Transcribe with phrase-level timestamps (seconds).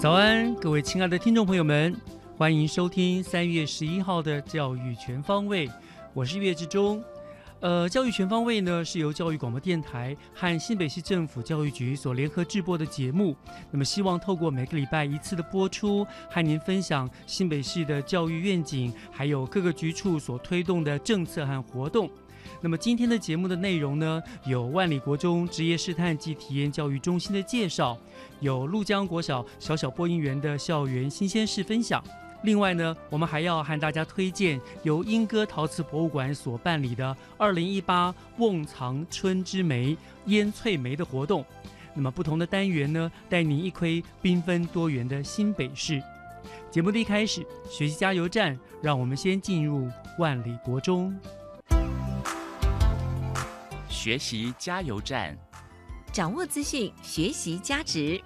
[0.00, 1.92] 早安，各位亲爱的听众朋友们，
[2.36, 5.68] 欢迎收听三月十一号的教育全方位，
[6.14, 7.02] 我是岳志忠。
[7.58, 13.36] 呃，教育全方位呢是由教育广播电台和新北市政府教育局所联合制播的节目。
[13.72, 22.08] 那么，希望透过每个礼拜一次的播出，和您分享新北市的教育愿景，还有各个局处所推动的政策和活动。
[22.60, 27.96] 那么今天的节目的内容呢，有万里国中职业试探及体验教育中心的介绍，
[28.40, 32.02] 有陆江国小小小播音员的校园新鲜事分享。
[32.42, 41.44] 另外呢，我们还要和大家推荐由莺歌陶瓷博物馆所办理的二零一八瓮藏春之梅烟翠梅的活动。
[41.94, 46.02] 那么不同的单元呢，带您一窥缤纷多元的新北市。
[46.70, 49.88] 节目的一开始，学习加油站，让我们先进入
[50.18, 51.16] 万里国中。
[53.98, 55.36] 学习加油站，
[56.12, 58.22] 掌握资讯，学习加值。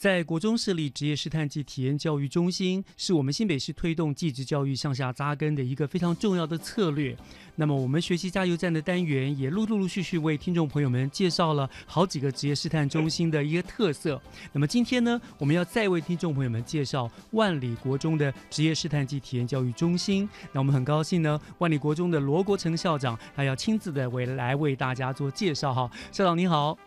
[0.00, 7.14] 在国中设立职业试探及体验教育中心，是我们新北市推动技职教育向下扎根的一个非常重要的策略。
[7.56, 14.18] 那么，我们学习加油站的单元也陆陆续续为听众朋友们介绍了好几个职业试探中心的一个特色。
[14.54, 20.26] 那么今天呢，我们要再为听众朋友们介绍万里国中的职业试探及体验教育中心。
[20.50, 25.90] 那我们很高兴呢，万里国中的罗国成校长还要亲自的为来为大家做介绍哈。
[26.10, 26.78] 校长你好。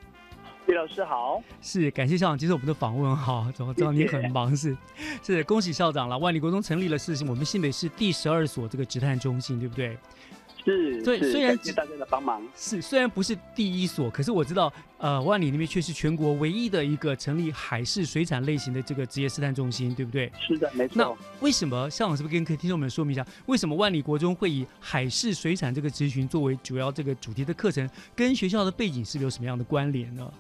[0.66, 4.76] 李老师好，是感谢校长接受我们的访问哈，怎么知道你很忙是？
[5.22, 9.98] 是恭喜校长了，万里国中成立了是我们新北市第十二所这个职探中心，对不对？
[10.64, 20.32] 是，对，虽然谢谢大家的帮忙，是虽然不是第一所，可是我知道，呃，万里那边却是全国唯一的一个成立海事水产类型的这个职业试探中心，对不对？
[20.40, 20.94] 是的，没错。
[20.96, 30.32] 那为什么校长是不是跟听众们说明一下，为什么万里国中会以海事水产这个咨询作为主要这个主题的课程，跟学校的背景是不是有什么样的关联呢？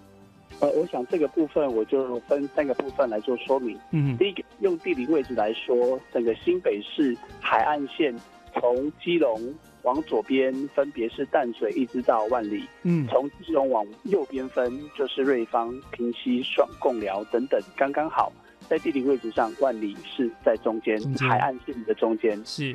[0.59, 3.77] 呃，我想这个部分我就分三个部分来做说明。
[3.91, 8.15] 嗯，第一个用地理位置来说，整个新北市海岸线
[8.53, 18.31] 从基隆往左边分别是淡水一直到万里，嗯，从基隆往右边分就是瑞芳、平溪、双、贡寮等等，刚刚好
[18.69, 20.97] 在地理位置上，万里是在中间，
[21.29, 22.73] 海岸线的中间是。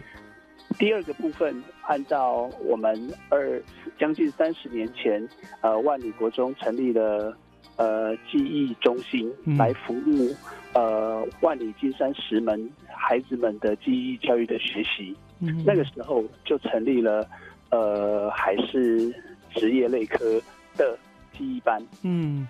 [0.79, 3.63] 第二个部分，按照我们二
[3.99, 5.27] 将近三十年前，
[5.63, 7.35] 呃，万里国中成立了。
[7.77, 10.35] 呃，记忆中心来服务
[10.75, 15.15] 呃万里金山石门孩子们的记忆教育的学习。
[15.39, 17.25] 嗯，那个时候就成立了
[17.71, 19.15] 呃海事
[19.55, 20.43] 职业类科
[20.77, 20.99] 的
[21.33, 21.81] 记忆班。
[22.03, 22.49] 嗯，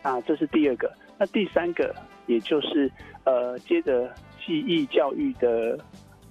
[0.00, 0.90] 啊，这是第二个。
[1.18, 1.94] 那第三个，
[2.26, 2.90] 也就是
[3.24, 4.10] 呃接着
[4.42, 5.78] 记忆教育的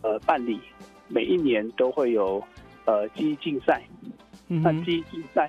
[0.02, 0.60] 呃办理，
[1.08, 2.44] 每一年都会有
[2.86, 3.84] 呃记忆竞赛。
[4.48, 5.48] 那记忆竞赛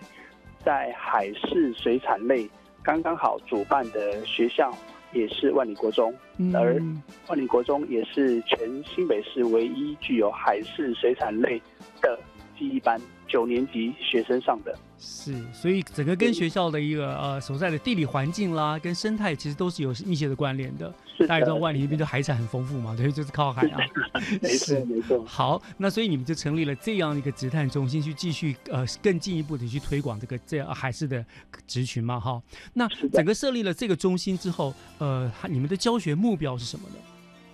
[0.58, 2.46] 在海事水产类。
[2.82, 4.76] 刚刚好主办的学校
[5.12, 6.12] 也是万里国中，
[6.52, 6.82] 而
[7.28, 11.60] 万里国中也是全新北市唯一具有海事水产类
[12.00, 12.18] 的
[12.58, 14.76] 记忆班，九年级学生上的。
[14.98, 20.92] 是，所以整个跟学校的一个呃所在的地理环境啦，跟生态其实都是有密切的关联的。
[21.26, 23.78] 大家知道万里那边就海产很丰富嘛， 对，就是靠海啊。
[24.42, 25.24] 没错，没错。
[25.24, 31.24] 好，那所以你们就成立了这样一个直探中心，去继续呃更进一步的去推广这个这样海事的
[31.66, 32.42] 职群嘛，哈。
[32.74, 36.96] 那整个设立了这个中心之后，呃，你们的教学目标是什么呢？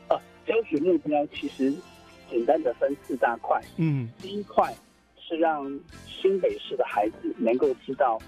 [0.09, 1.75] 呃，教学目标其实
[2.31, 3.61] 简单的分四大块。
[3.77, 4.75] 嗯，第一块
[5.19, 5.65] 是让
[6.07, 8.19] 新北市的孩子能够知道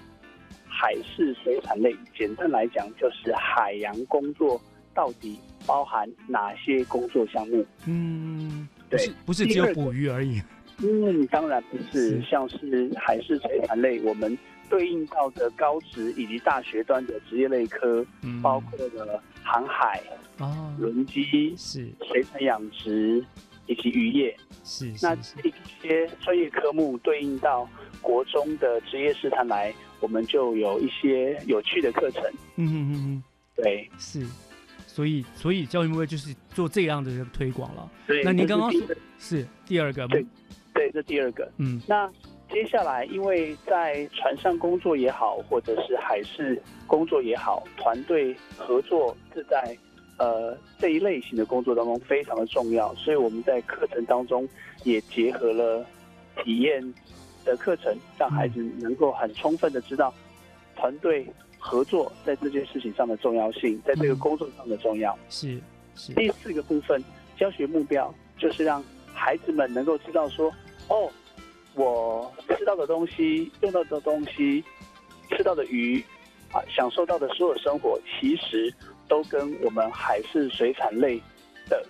[0.67, 4.61] 海事水产类，简单来讲就是海洋工作
[4.93, 7.65] 到底包含哪些工作项目？
[7.85, 10.41] 嗯，不对是不是只有捕鱼而已。
[10.83, 14.35] 嗯，当然不是，是像是海事水产类，我们
[14.69, 20.01] 对应到的高职以及大学端的职业类科，嗯，包括了航海、
[20.39, 23.23] 哦，轮机、是水产养殖
[23.67, 24.35] 以及渔业。
[24.63, 27.69] 是那是是，这些专业科目对应到
[28.01, 32.23] 国中的职业试探来，我们就有一些有趣的课程。
[32.55, 33.23] 嗯嗯嗯嗯，
[33.55, 34.25] 对，是。
[34.93, 37.89] 所以，所以教育部就是做这样的推广了。
[38.05, 38.21] 对。
[38.23, 40.09] 那您刚刚说这是第是第二个吗？
[40.11, 40.25] 对
[40.73, 41.49] 对，这第二个。
[41.57, 42.11] 嗯那
[42.49, 49.77] 接下来，因为在船上工作也好，或者是海事工作也好，团队合作是在
[50.17, 54.45] 呃这一类型的工作当中非常的重要，所以我们在课程当中
[54.83, 55.85] 也结合了
[56.43, 56.83] 体验
[57.45, 60.13] 的课程，让孩子能够很充分的知道
[60.75, 61.25] 团队
[61.63, 65.17] 合作在这件事情上的重要性，在这个嗯工作上的重要。
[65.29, 65.61] 是
[65.95, 67.01] 是，第四个部分，
[67.37, 70.51] 教学目标就是让孩子们能够知道说，
[70.87, 71.09] 哦，
[71.75, 74.63] 我吃到的东西、用到的东西、
[75.29, 76.03] 吃到的鱼
[76.51, 78.73] 啊，享受到的所有生活，其实
[79.07, 81.21] 都跟我们海事水产类
[81.69, 81.85] 的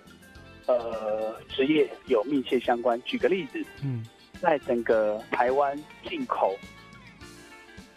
[0.66, 3.00] 呃职业有密切相关。
[3.04, 4.04] 举个例子，嗯
[4.40, 6.54] 在整个台湾进口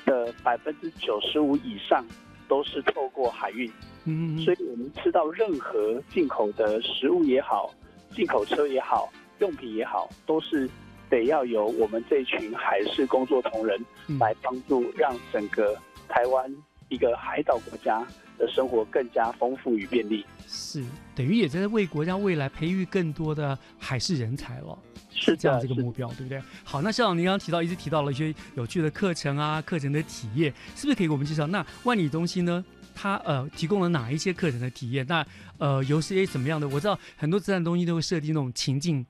[0.06, 2.06] 的百分之九十五以上
[2.48, 3.68] 都是透过海运。
[4.06, 7.74] 嗯嗯所以我们吃到任何进口的食物也好，
[8.12, 10.70] 进口车也好，用品也好，都是
[11.10, 15.76] 得要由我们这群海事工作同仁嗯来帮助，让整个
[16.08, 16.56] 台湾
[16.90, 18.06] 一个海岛国家
[18.38, 20.26] 的生活更加丰富与便利。
[20.48, 20.84] 是
[21.16, 24.78] 等于也在为国家未来培育更多的海事人才了。
[25.18, 26.42] 是这样这个目标，对不对？
[26.66, 31.48] 好，那校长您刚刚提到，一直提到了一些有趣的课程啊，课程的体验，是不是可以给我们介绍？
[31.48, 35.06] 那万里中心呢，它呃提供了哪一些课程的体验？
[35.08, 35.26] 那
[35.58, 36.68] 呃有些什么样的？
[36.68, 39.06] 我知道很多自然中心都会设计那种情境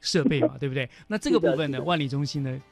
[0.00, 0.88] 设备嘛， 对不对？
[1.08, 2.62] 那这个部分呢，万里中心呢，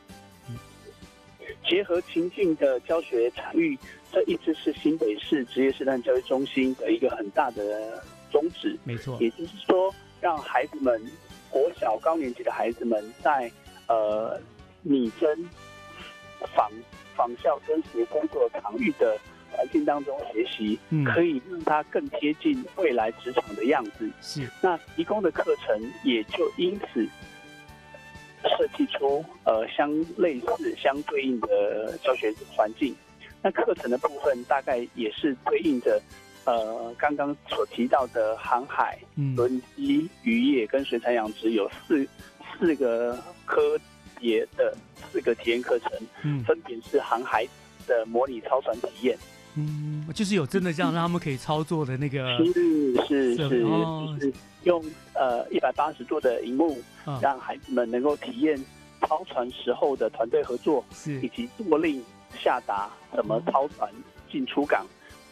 [1.69, 3.76] 结合情境的教学场域，
[4.12, 8.79] 这一直是新北市职业师范教育中心的一个很大的宗旨。
[8.85, 11.03] 没错，也就是说，让孩子们
[11.49, 13.50] 国小高年级的孩子们在
[13.88, 14.38] 呃
[14.82, 15.49] 拟真
[16.55, 16.70] 仿
[17.17, 19.19] 仿效真实工作场域的
[19.50, 24.11] 环境当中学习，嗯，可以让他更贴近未来职场的样子。
[24.20, 27.06] 是那提供的课程也就因此
[28.44, 32.94] 设计出呃相类似、相对应的教学环境。
[33.43, 36.00] 那课程的部分大概也是对应着
[36.44, 39.35] 呃刚刚所提到的航海、嗯。
[39.35, 42.06] 轮机、渔业跟水产养殖有四
[42.59, 43.79] 四个科
[44.21, 44.77] 别的
[45.11, 45.91] 四个体验课程，
[46.23, 46.43] 嗯。
[46.44, 47.47] 分别是航海
[47.87, 49.19] 的模拟操船体验，
[49.56, 54.81] 嗯，就是有真的这样让他们可以操作的那个是是是用
[55.15, 58.56] 呃一百八十度的荧幕，啊，让孩子们能够体验
[59.00, 61.21] 操船时候的团队合作，是。
[61.21, 62.00] 以及舵令
[62.40, 63.90] 下达怎么操船
[64.31, 64.87] 进出港，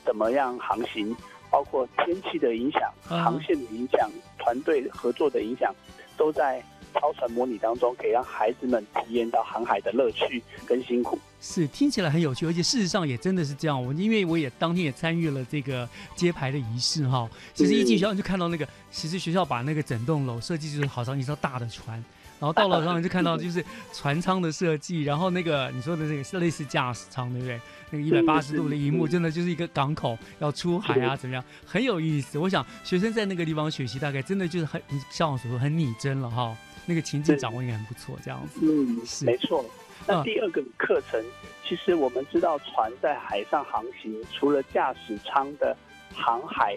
[0.05, 1.15] 怎么样航行，
[1.51, 5.75] 包括天气的影响、啊航线的影响、团队合作的影响，
[6.17, 6.63] 都在
[6.93, 11.19] 操船模拟当中，可以让孩子们体验到航海的乐趣跟辛苦。
[11.41, 13.83] 是听起来很有趣，而且事实上也真的是这样。
[13.83, 17.27] 我因为我也当天也参与了这个揭牌的仪式哈。
[17.55, 22.05] 其实一进学校就看到那个，其实学校把那个整栋楼设计就是好像一艘大的船，
[22.41, 27.61] 然后到了上面就看到就是船舱的设计，然后那个你说的这个是类似驾驶舱，对不对？
[27.91, 32.39] 那个一百八十度的荧幕，真的就是一个港口要出海啊，怎么样，很有意思。
[32.39, 34.81] 我想学生在那个地方学习，大概真的就是很
[35.11, 36.57] 像我所说很拟真了哈。
[36.87, 38.61] 那个情境掌握应该很不错，这样子。
[38.63, 39.65] 嗯，是没错。
[40.07, 41.23] 那嗯第二个课程，
[41.63, 45.77] 其实我们知道船在海上航行，除了驾驶舱的
[46.15, 46.77] 航海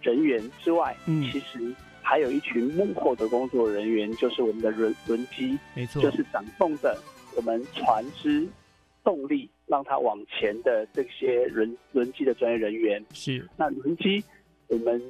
[0.00, 6.96] 人员之外，嗯其实还有一群幕后的工作人员，就是我们的轮轮机，没错，就是掌控着
[7.36, 8.46] 我们船只
[9.04, 13.04] 动力，让它往前的这些轮轮机的专业人员。
[13.12, 14.22] 是那轮机，
[14.68, 15.00] 我们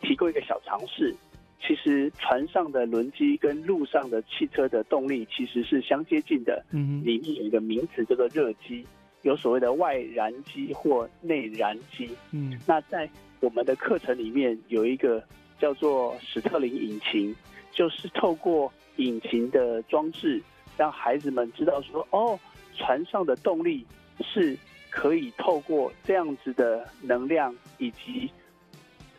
[0.00, 1.14] 提供一个小尝试，
[1.60, 6.64] 其实船上的轮机跟路上的汽车的动力其实是相接近的。
[6.72, 8.84] 嗯哼里面有一个名词叫做热机，
[9.22, 12.10] 有所谓的外燃机或内燃机。
[12.32, 13.08] 嗯那在
[13.40, 15.22] 我们的课程里面有一个
[15.58, 17.34] 叫做史特林引擎，
[17.72, 20.42] 就是透过引擎的装置，
[20.76, 22.38] 让孩子们知道说，哦，
[22.76, 23.86] 船上的动力
[24.20, 24.56] 是
[24.90, 28.30] 可以透过这样子的能量以及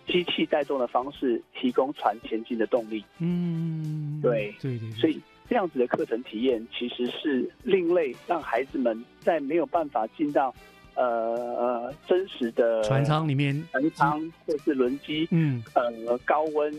[0.07, 3.03] 机器带动的方式，提供船前进的动力。
[3.19, 10.53] 嗯，对对对，对所以这样子的课程体验其实是另类，让孩子们在没有办法进到
[10.95, 16.73] 呃呃真实的船舱里面，船舱或是轮机，嗯，呃高温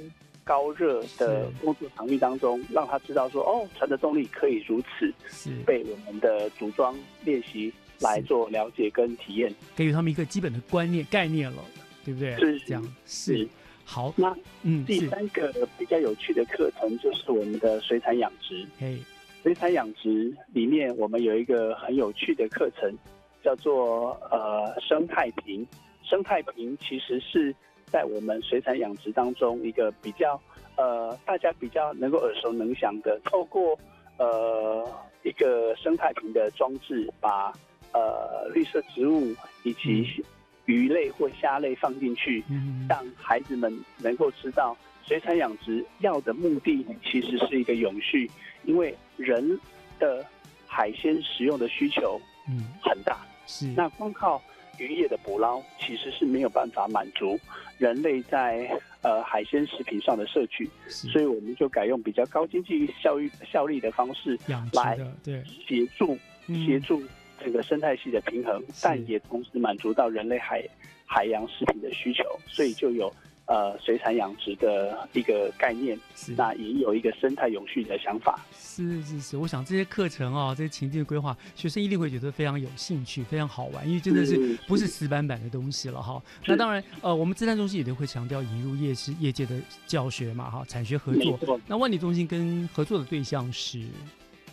[0.44, 5.50] 高热的工作场域当中，让他知道说，哦，船的动力可以如此是。
[5.64, 9.54] 被我们的组装练习来做了解跟体验。
[9.76, 11.62] 给予他们一个基本的观念概念了，
[12.04, 12.36] 对不对？
[12.36, 13.48] 是这样是是。
[13.84, 18.64] 好，那嗯，第三个比较有趣的课程就是我们的水产养殖。
[18.78, 18.98] 嘿，
[19.42, 22.92] 水产养殖里面，我们有一个很有趣的课程，
[23.42, 25.66] 叫做呃生态瓶。
[26.02, 27.54] 生态瓶其实是
[27.86, 30.40] 在我们水产养殖当中一个比较
[30.76, 33.78] 呃大家比较能够耳熟能详的，透过
[34.16, 34.88] 呃
[35.22, 37.52] 一个生态瓶的装置，把
[37.92, 40.24] 呃绿色植物以及
[40.64, 48.30] 鱼类或虾类放进去，嗯，让孩子们能够知道，水产养殖要的目的其实是一个永续，
[48.64, 49.58] 因为人
[49.98, 50.24] 的
[50.66, 53.18] 海鲜食用的需求嗯，很大，
[53.50, 54.40] 是，那光靠
[54.78, 57.38] 渔业的捕捞其实是没有办法满足
[57.78, 58.70] 人类在
[59.02, 64.38] 呃海鲜食品上的摄取，所以我们就改用比较高经济效益效率的方式
[64.72, 66.16] 来，对，协助
[66.46, 66.64] 嗯。
[66.64, 67.02] 协助
[67.42, 70.62] 这个生态系的平衡，但也同时满足到人类海
[71.06, 73.10] 海洋食品的需求，所以就有
[73.50, 78.38] 呃水产养殖的一个概念，是，那也有一个生态永续的想法。
[78.56, 86.22] 是是是，我想这些课程哦，这些情境的规划，学生一定会觉得非常有兴趣，非常好玩，因为真的是是不是死板板的东西了哈。
[86.46, 91.60] 那当然，呃，我们自探中心也都会强调引入业师业界的教学嘛哈，产学合作。
[91.66, 93.82] 那万里中心跟合作的对象是，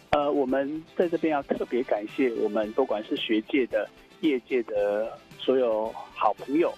[0.10, 3.88] 呃，我们在这边要特别感谢我们不管是学界的、
[4.22, 6.74] 业界的所有好朋友，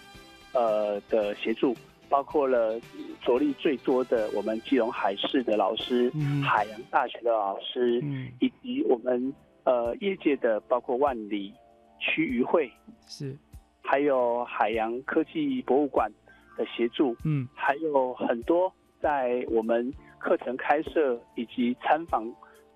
[0.52, 1.74] 呃的协助，
[2.10, 2.80] 包括了
[3.22, 6.42] 着力最多的我们基隆海事的老师、嗯。
[6.42, 11.54] 海洋大学的老师，嗯，以及我们呃业界的包括万里
[12.00, 12.72] 区渔会，
[13.08, 13.38] 是，
[13.82, 16.12] 还有海洋科技博物馆
[16.58, 17.48] 的协助，嗯。
[17.54, 22.26] 还有很多在我们课程开设以及参访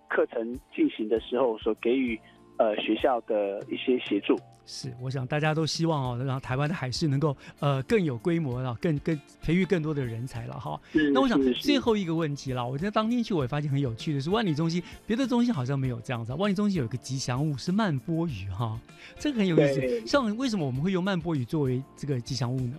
[0.08, 2.20] 课程进行的时候所给予
[2.58, 4.38] 呃学校的一些协助。
[4.66, 10.80] 是，我想大家都希望哦，让台湾的海事能够呃更有规模了，更更培育更多的人才了哈。
[11.14, 18.80] 那我想最后一个问题了，我在当天去我也发现很有趣的是，万里中心别的中心好像没有这样子、啊，万里中心有一个吉祥物是慢波鱼哈，
[19.20, 20.08] 这个很有意思。
[20.08, 22.78] 像为什么我们会用慢波鱼作为这个吉祥物呢？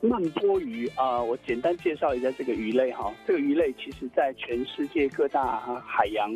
[0.00, 3.12] 慢波鱼啊、我简单介绍一下这个鱼类哈。
[3.26, 6.32] 这个鱼类其实在全世界各大海洋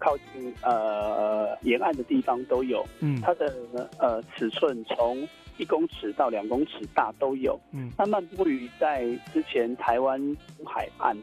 [0.00, 3.54] 靠近呃沿岸的地方都有，嗯它的
[3.98, 5.28] 呃尺寸从
[5.58, 7.60] 一公尺到两公尺大都有。
[7.72, 10.18] 嗯那曼波鱼在之前台湾
[10.64, 11.16] 海岸，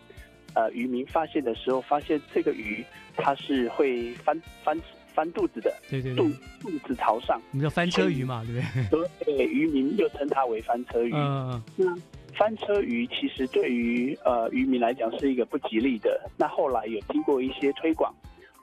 [0.53, 4.79] 呃，渔民发现的时候，发现这个鱼它是会翻翻
[5.13, 6.31] 翻肚子的，肚对对对，
[6.62, 9.24] 肚子朝上，我们叫翻车鱼嘛，对不对？
[9.25, 11.12] 所以渔民又称它为翻车鱼。
[11.13, 11.93] 嗯那
[12.38, 16.22] 翻车鱼其实对于呃渔民来讲是一个不吉利的。
[16.38, 18.13] 那后来有经过一些推广，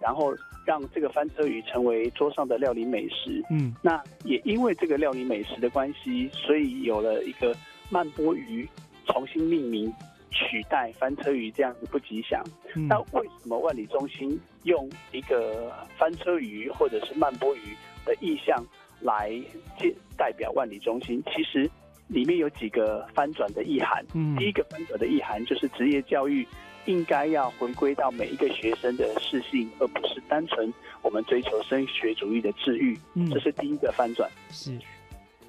[0.04, 0.34] 然后
[0.66, 3.42] 让这个翻车鱼成为桌上的料理美食。
[3.50, 7.56] 嗯那也因为这个料理美食的关系，所以有了一个
[7.88, 8.68] 慢波鱼
[9.06, 9.90] 重新命名，
[10.30, 12.44] 取代翻车鱼这样子不吉祥。
[12.74, 18.62] 嗯那为什么万里中心用一个翻车鱼或者是慢波鱼的意象
[19.00, 19.30] 来
[19.78, 21.22] 介代表万里中心？
[21.34, 21.70] 其实
[22.08, 24.04] 里面有几个翻转的意涵。
[24.12, 26.46] 嗯第一个翻转的意涵就是职业教育
[26.86, 30.72] 应该要回归到每一个学生的适性，而不是单纯
[31.02, 32.98] 我们追求升学主义的治愈。
[33.14, 34.30] 嗯这是第一个翻转。
[34.50, 34.78] 是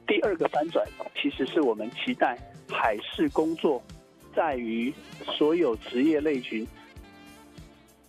[0.07, 0.85] 第二个翻转，
[1.19, 2.37] 其实是我们期待
[2.69, 3.83] 海事工作
[4.35, 4.93] 在于
[5.37, 6.65] 所有职业类群，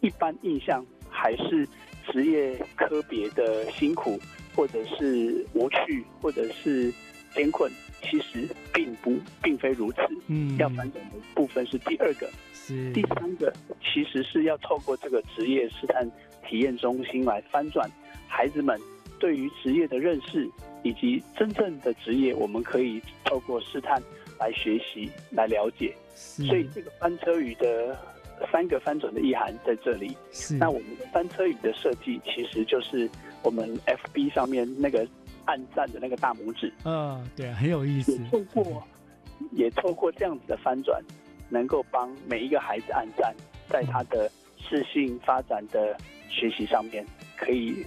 [0.00, 1.66] 一般印象还是
[2.11, 4.21] 职业科别的辛苦，
[4.54, 6.92] 或者是无趣，或者是
[7.35, 7.73] 艰困，
[8.03, 9.99] 其实并不并非如此。
[10.29, 16.09] 嗯要翻转的部分是第二个，是第三个其实是要透过这个职业试探
[16.49, 17.88] 体验中心来翻转
[18.26, 18.81] 孩子们
[19.19, 20.49] 对于职业的认识，
[20.83, 24.03] 以及真正的职业，我们可以透过试探
[24.38, 25.95] 来学习、来了解。
[26.15, 27.97] 是所以这个翻车鱼的
[28.50, 30.17] 三个翻转的意涵在这里。
[30.33, 33.09] 是那我们的翻车鱼的设计，其实就是
[33.43, 35.07] 我们 FB 上面那个
[35.47, 36.73] 按赞的那个大拇指。
[36.85, 38.83] 嗯对很有意思也，透过
[39.53, 41.03] 也透过这样子的翻转，
[41.49, 43.35] 能够帮每一个孩子按赞，
[43.69, 45.97] 在他的适性发展的
[46.29, 47.05] 学习上面，
[47.37, 47.87] 可以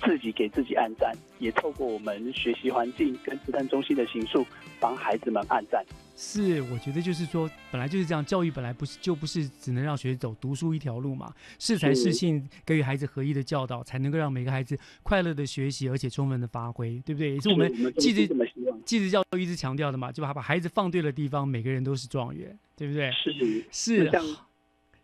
[0.00, 4.46] 自己给自己按赞，也透过我们学习环境跟自探中心的行数，
[4.80, 5.84] 帮孩子们按赞。
[6.16, 17.32] 是，我觉得就是说，本来就是这样，教育本来不是就不是只能让学生走读书一条路嘛，适才适性，给予孩子合一的教导，才能够让每个孩子快乐的学习，而且充分的发挥，对不对？
[17.32, 17.68] 也是我们
[17.98, 18.80] 继职这么希望。
[18.84, 23.10] 继职教育一直强调的嘛，就把把孩子放对了地方，每个人都是状元，对不对？
[23.10, 24.24] 是是像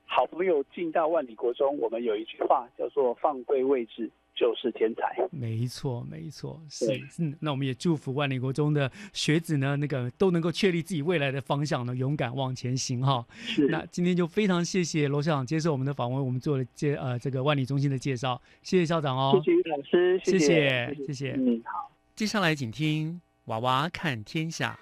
[0.06, 6.86] 好朋友进到万里国中，我们有一句话叫做“放对位置就是天才没错，没错，是
[7.18, 13.22] 嗯，那我们也祝福万里国中的学子呢，那个都能够确立自己未来的方向呢，勇敢往前行哈。”。
[13.44, 21.92] 是，那今天就非常谢谢罗校长接受我们的访问，我们做了介呃这个万里中心的介绍，谢谢校长哦，谢谢于老师，谢谢谢谢谢嗯，好。
[22.16, 23.12] 接下来请听
[23.44, 24.78] 《娃娃看天下》。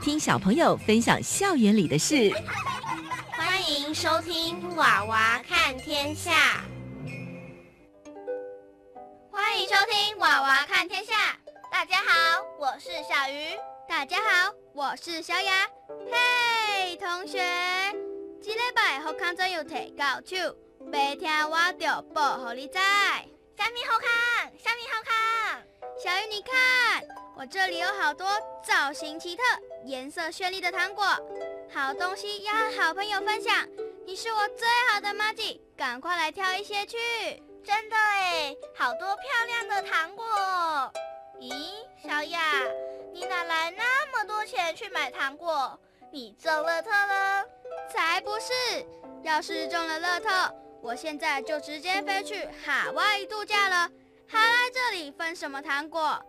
[0.00, 2.30] 听小朋友分享校园里的事。
[3.32, 6.64] 欢迎收听《娃娃看天下》。
[9.66, 11.12] 收听《娃娃看天下》。
[11.72, 13.58] 大家好，我是小鱼。
[13.88, 15.68] 大家好，我是小雅。
[16.08, 17.42] 嘿，同学，
[18.40, 20.56] 这礼拜好康真有摕到手，
[20.92, 22.74] 别听我就报互你知。
[22.74, 24.52] 虾米好看？
[24.56, 25.66] 虾米好看？
[25.98, 27.02] 小鱼，你看，
[27.36, 28.28] 我这里有好多
[28.64, 29.42] 造型奇特、
[29.84, 31.04] 颜色绚丽的糖果，
[31.74, 33.66] 好东西要和好朋友分享。
[34.06, 36.96] 你是我最好的妈吉，赶快来挑一些去。
[37.66, 40.24] 真的哎，好多漂亮的糖果。
[41.40, 42.62] 咦，小雅，
[43.12, 45.76] 你哪来那么多钱去买糖果？
[46.12, 47.44] 你中乐透了？
[47.92, 48.52] 才不是！
[49.24, 50.30] 要是中了乐透，
[50.80, 53.90] 我现在就直接飞去海外度假了，
[54.28, 56.24] 还来这里分什么糖果？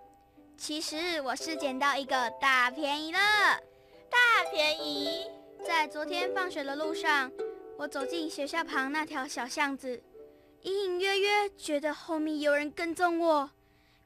[0.58, 3.20] 其实我是捡到一个大便宜了。
[4.10, 5.30] 大便宜？
[5.64, 7.32] 在昨天放学的路上，
[7.78, 10.02] 我走进学校旁那条小巷子，
[10.68, 13.50] 隐隐约约觉得后面有人跟踪我，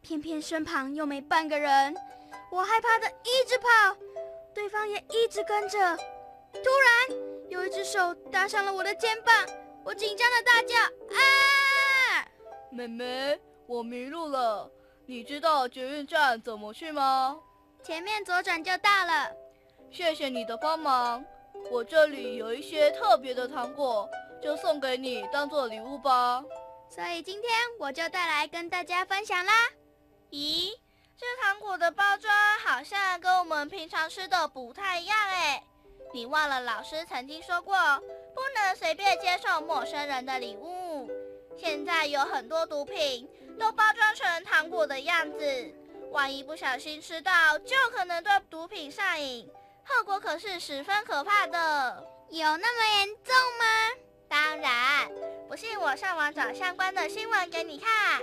[0.03, 1.95] 偏偏身旁又没半个人，
[2.51, 3.67] 我害怕的一直跑，
[4.53, 5.97] 对方也一直跟着。
[6.53, 6.61] 突
[7.09, 7.17] 然，
[7.49, 9.33] 有一只手搭上了我的肩膀，
[9.83, 10.75] 我紧张的大叫
[11.17, 12.29] ：“啊！”
[12.69, 14.69] 妹妹，我迷路了，
[15.07, 17.39] 你知道捷运站怎么去吗？
[17.81, 19.31] 前面左转就到了。
[19.89, 21.25] 谢谢你的帮忙，
[21.71, 24.07] 我这里有一些特别的糖果，
[24.41, 26.43] 就送给你当做礼物吧。
[26.89, 29.53] 所以今天我就带来跟大家分享啦。
[30.31, 30.71] 咦，
[31.17, 35.63] 这糖果的包装好像跟我们平常吃的不太一样哎。
[36.13, 37.77] 你忘了老师曾经说过，
[38.35, 41.09] 不能随便接受陌生人的礼物。
[41.57, 45.73] 现在有很多毒品都包装成糖果的样子，
[46.11, 49.49] 万一不小心吃到，就可能对毒品上瘾，
[49.85, 52.05] 后果可是十分可怕的。
[52.29, 53.65] 有那么严重吗？
[54.31, 55.11] 当然，
[55.49, 58.21] 不信我上网找相关的新闻给你看。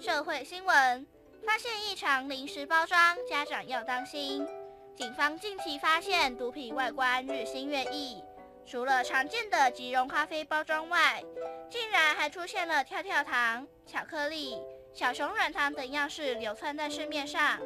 [0.00, 1.06] 社会新闻：
[1.44, 4.48] 发现异常零食包装，家长要当心。
[4.96, 8.24] 警方近期发现毒品外观日新月异，
[8.64, 11.22] 除了常见的即溶咖啡包装外，
[11.68, 14.58] 竟然还出现了跳跳糖、巧克力、
[14.94, 17.60] 小熊软糖等样式流窜在市面上。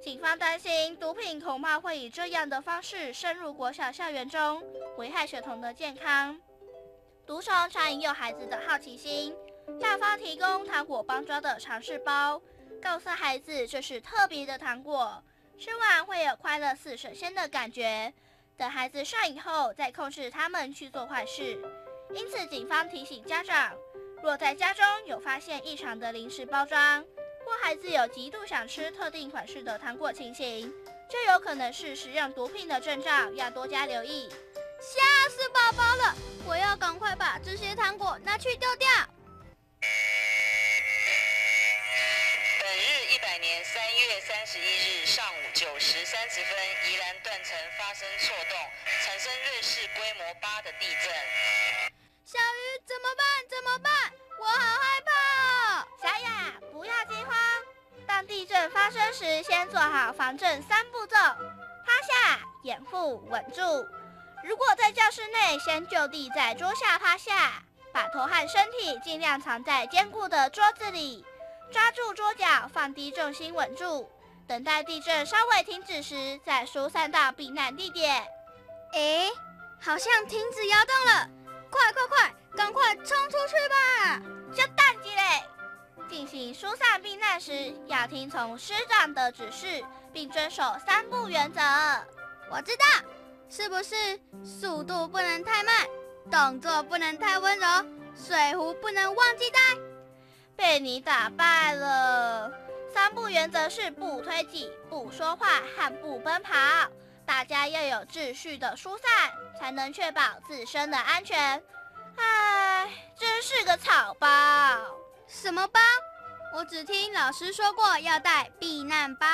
[0.00, 4.62] 警方担心毒品恐怕会以这样的方式深入国小校园中，
[4.96, 6.40] 危害学童的健康。
[7.28, 9.36] 毒虫常引诱孩子的好奇心，
[9.78, 12.40] 大方提供糖果包装的尝试包，
[12.80, 15.22] 告诉孩子这是特别的糖果。
[15.58, 18.10] 吃完会有快乐似神仙的感觉，
[18.56, 21.62] 等孩子上瘾后再控制他们去做坏事。
[22.14, 23.76] 因此，警方提醒家长，
[24.22, 27.04] 若在家中有发现异常的零食包装，
[27.44, 30.72] 或孩子有极度想吃特定款式的糖果情形，
[31.10, 34.30] 就有可能是使用毒品的征兆，要多加留意。
[34.80, 36.14] 吓死宝宝了！
[36.46, 38.88] 我要赶快把这些糖果拿去丢掉。
[42.60, 48.56] 本日一百年三月三十一日上午九时三十分，宜兰断层发生错动，
[49.04, 51.12] 产生瑞士规模八的地震。
[52.24, 53.26] 小鱼怎么办？
[53.50, 53.92] 怎么办？
[54.38, 55.88] 我好害怕哦！
[56.00, 57.36] 小雅，不要惊慌。
[58.06, 63.60] 当地震发生时，先做好防震三步骤：趴下、掩护、稳住。
[64.44, 71.24] 如果在教室内，先就地在桌下趴下，把头和身体尽量藏在坚固的桌子里，
[71.70, 74.10] 抓住桌角，放低重心稳住。
[74.46, 78.26] 等待地震稍微停止时，再疏散到避难地点。
[78.94, 79.30] 诶，
[79.80, 81.28] 好像停止摇动了。
[81.70, 84.22] 快快快，赶快冲出去吧！
[84.54, 85.44] 小蛋鸡嘞！
[86.08, 91.60] 进行疏散避难时，要听从师长的指示，并遵守三不原则。
[92.50, 92.84] 我知道，
[93.50, 93.94] 是不是？
[94.44, 95.86] 速度不能太慢，
[96.30, 97.66] 动作不能太温柔，
[98.14, 99.58] 水壶不能忘记带。
[100.56, 102.52] 被你打败了。
[102.92, 106.54] 三不原则是不推挤、不说话和不奔跑。
[107.24, 111.62] 大家要有秩序的疏散，才能确保自身的安全。
[112.16, 114.28] 唉，真是个草包！
[115.26, 115.80] 什么包？
[116.54, 119.26] 我只听老师说过要带避难包。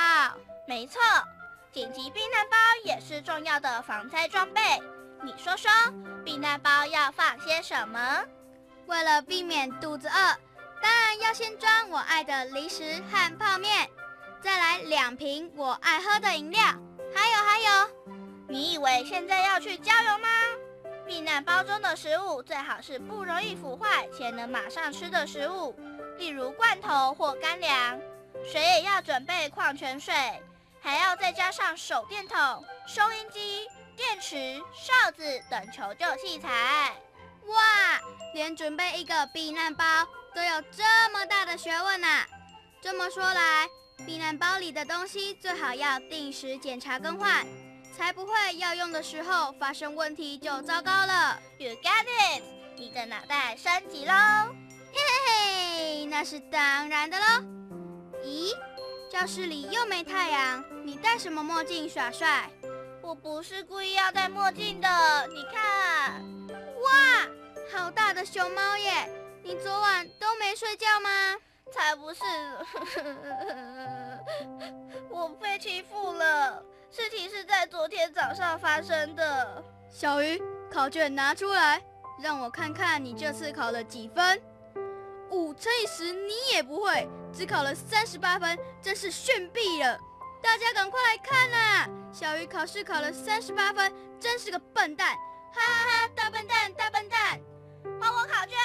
[0.66, 1.00] 没错，
[1.74, 4.60] 紧急避难包也是重要的防灾装备。
[5.24, 5.68] 你说说，
[6.24, 8.22] 避难包要放些什么？
[8.86, 10.12] 为了避免肚子饿，
[10.80, 13.90] 当然要先装我爱的零食和泡面，
[14.40, 16.62] 再来两瓶我爱喝的饮料。
[17.12, 17.90] 还有还有，
[18.48, 20.28] 你以为现在要去郊游吗？
[21.04, 25.74] 避难包中的食物最好是不容易腐坏且能马上吃的食物，
[26.18, 28.00] 例如罐头或干粮。
[28.44, 30.14] 水也要准备矿泉水，
[30.84, 33.66] 还要再加上手电筒、收音机、
[33.96, 36.94] 电池、哨子等求救器材。
[37.46, 37.56] 哇，
[38.34, 39.84] 连准备一个避难包
[40.34, 42.26] 都有这么大的学问呐！
[42.82, 43.66] 这么说来，
[44.04, 47.46] 避难包里的东西最好要定时检查更换，
[47.96, 51.40] 才不会要用的时候发生问题就糟糕了。
[51.56, 52.42] You got it！
[52.76, 54.12] 你的脑袋升级喽！
[54.92, 57.24] 嘿嘿嘿，那是当然的喽。
[58.22, 58.54] 咦，
[59.10, 62.50] 教室里又没太阳，你戴什么墨镜耍帅？
[63.00, 64.88] 我不是故意要戴墨镜的，
[65.28, 66.22] 你看。
[66.82, 67.26] 哇，
[67.72, 69.10] 好大的熊猫耶！
[69.42, 71.08] 你昨晚都没睡觉吗？
[71.72, 72.20] 才不是！
[75.08, 76.62] 我被欺负了。
[76.90, 79.64] 事情是在昨天早上发生的。
[79.88, 80.38] 小鱼，
[80.70, 81.82] 考卷拿出来，
[82.22, 84.38] 让我看看你这次考了几分。
[85.30, 89.98] 五乘以十你也不会，只考了三十八分，真是逊毙了！
[90.44, 91.88] 大家赶快来看呐！
[92.12, 95.16] 小鱼考试考了三十八分，真是个笨蛋！
[95.54, 97.40] 哈哈哈，大笨蛋，大笨蛋！
[97.98, 98.58] 还我考卷！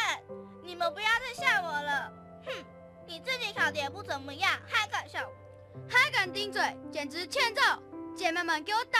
[0.61, 2.11] 你们不要再吓我了！
[2.45, 2.65] 哼！
[3.07, 5.21] 你自己考的也不怎么样，还敢笑，
[5.89, 6.61] 还敢顶嘴，
[6.91, 7.61] 简直欠揍！
[8.13, 8.99] 姐妹们，给我打！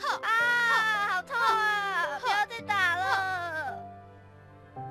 [0.00, 2.18] 吼啊，好痛啊！
[2.22, 3.78] 不要再打了！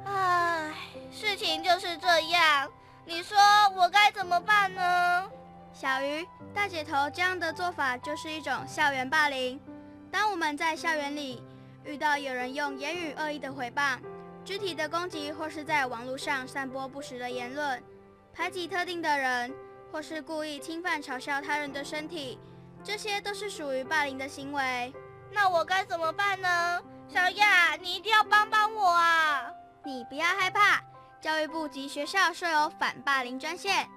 [0.05, 0.71] 唉，
[1.11, 2.71] 事情就是这样，
[3.05, 3.35] 你说
[3.75, 5.31] 我该怎么办呢？
[5.79, 9.61] 小鱼，大姐头这样的做法就是一种校园霸凌。
[10.09, 11.43] 当我们在校园里
[11.85, 13.99] 遇到有人用言语恶意的诽谤、
[14.43, 17.83] 肢体的攻击，或是在网络上散播不实的言论。
[18.33, 19.53] 排挤特定的人，
[19.91, 22.39] 或是故意侵犯、嘲笑他人的身体，
[22.83, 24.91] 这些都是属于霸凌的行为。
[25.31, 26.81] 那我该怎么办呢？
[27.07, 29.47] 小亚，你一定要帮帮我啊！
[29.85, 30.81] 你不要害怕，
[31.21, 33.87] 教育部及学校设有反霸凌专线，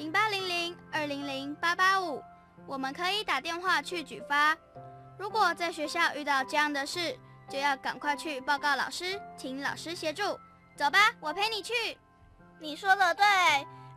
[0.00, 2.24] 零八零零二零零八八五，
[2.66, 4.56] 我们可以打电话去举发。
[5.18, 7.14] 如果在学校遇到这样的事，
[7.50, 10.22] 就要赶快去报告老师，请老师协助。
[10.74, 11.98] 走吧，我陪你去。
[12.58, 13.26] 你说的对。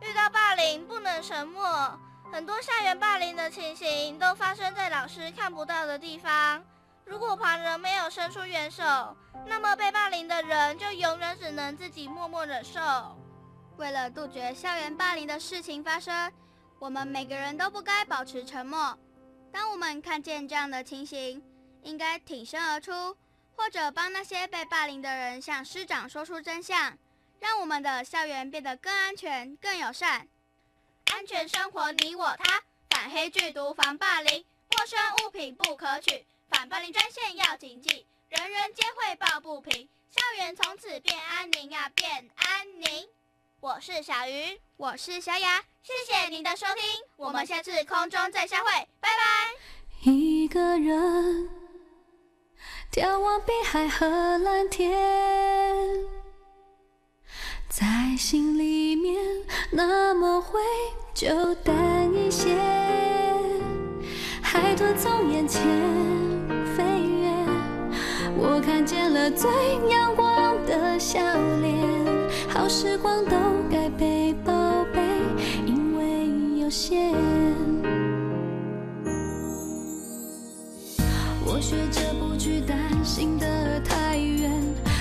[0.02, 1.98] 遇到霸凌不能沉默，
[2.30, 6.62] 很多校园霸凌的情形都发生在老师看不到的地方。
[7.06, 8.84] 如果旁人没有伸出援手，
[9.46, 12.78] 那么被霸凌的人就永远只能自己默默忍受。
[13.76, 16.32] 为了杜绝校园霸凌的事情发生，
[16.78, 18.96] 我们每个人都不该保持沉默。
[19.52, 21.42] 当我们看见这样的情形，
[21.82, 23.16] 应该挺身而出，
[23.56, 26.96] 或者帮那些被霸凌的人向师长说出真相。
[27.40, 30.28] 让我们的校园变得更安全、更友善。
[31.12, 32.62] 安全生活，你我他。
[32.90, 34.44] 反黑剧毒，防霸凌。
[34.70, 36.24] 陌生物品不可取。
[36.48, 38.06] 反霸凌专线要谨记。
[38.28, 39.88] 人人皆会抱不平。
[40.08, 43.08] 校园从此变安宁啊，变安宁。
[43.64, 45.62] 我是小鱼，我是小雅。
[45.82, 46.84] 谢谢您的收听，
[47.16, 50.10] 我们下次空中再相会，拜拜。
[50.12, 51.48] 一个人
[52.92, 54.94] 眺望碧海和蓝天。
[57.70, 57.86] 在
[58.18, 59.18] 心里面
[59.72, 60.60] 那么灰，
[61.14, 61.74] 就淡
[62.14, 62.54] 一些。
[64.42, 65.62] 海豚从眼前
[66.76, 67.30] 飞越，
[68.36, 69.50] 我看见了最
[69.88, 71.18] 阳光的笑
[71.62, 72.03] 脸。
[72.64, 73.36] 好时光都
[73.70, 75.02] 该被宝贝，
[75.66, 77.12] 因为有限。
[81.44, 84.50] 我学着不去担心的太远，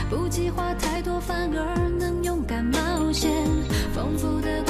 [0.09, 3.31] 不计划太多，反而能勇敢冒险。
[3.95, 4.61] 丰富的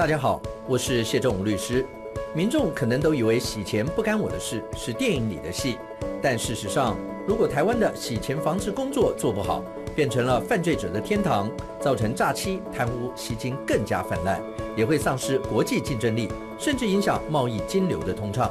[0.00, 1.84] 大家好，我是谢仲武律师。
[2.34, 5.76] 民众可能都以为洗钱不干我的事，是电影里的戏。
[6.22, 6.96] 但事实上，
[7.28, 9.62] 如果台湾的洗钱防治工作做不好，
[9.94, 14.40] 变成了犯罪者的天堂，造成诈欺、贪污、吸金更加泛滥，
[14.74, 18.50] 也会丧失国际竞争力，甚至影响贸易金流的通畅。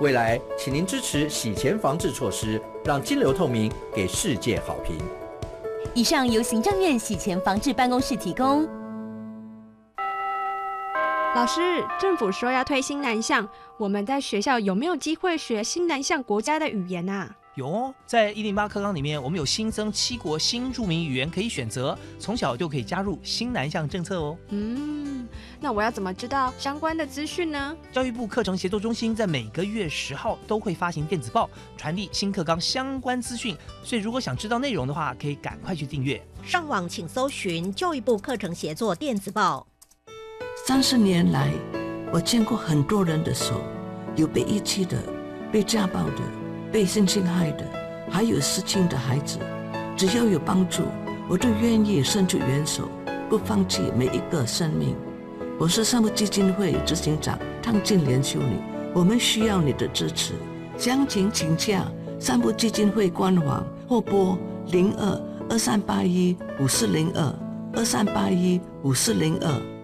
[0.00, 4.98] 未来，请您支持洗钱防治措施，让金流透明，给世界好评。
[5.94, 8.68] 以上由行政院洗钱防治办公室提供。
[11.38, 11.60] 老师，
[12.00, 17.32] 政府说要推新南向，我们在学校有没有机会学新南向国家的语言啊？
[17.54, 24.36] 有哦，在一零八课纲里面，我们有新增七国新著名语言可以选择，从小就可以加入新南向政策哦。
[24.48, 25.28] 嗯，
[25.60, 27.76] 那我要怎么知道相关的资讯呢？
[27.92, 36.20] 教育部课程协作中心在每个月十号都会发行电子报，传递新课纲相关资讯，所以如果想知道内容的话，可以赶快去订阅。
[36.42, 39.64] 上网请搜寻教育部课程协作电子报。
[40.68, 41.50] 三十年来，
[42.12, 43.62] 我见过很多人的手，
[44.16, 44.98] 有被遗弃的，
[45.50, 46.20] 被家暴的，
[46.70, 47.64] 被性侵害的，
[48.10, 49.38] 还有失亲的孩子。
[49.96, 50.82] 只要有帮助，
[51.26, 52.86] 我都愿意伸出援手，
[53.30, 54.94] 不放弃每一个生命。
[55.58, 58.58] 我是善牧基金会执行长汤静莲修女，
[58.92, 60.34] 我们需要你的支持。
[60.76, 61.82] 详情请洽
[62.20, 67.34] 善牧基金会官网或拨零二二三八一五四零二
[67.72, 69.77] 二三八一五四零二。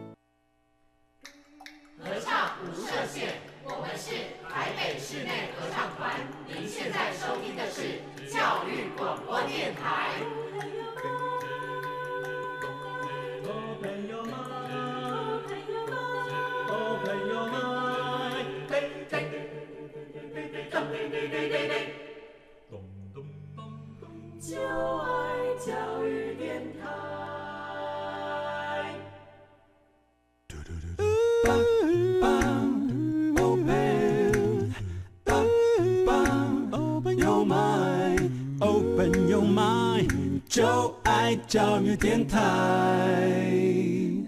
[41.35, 42.39] 爱教育电台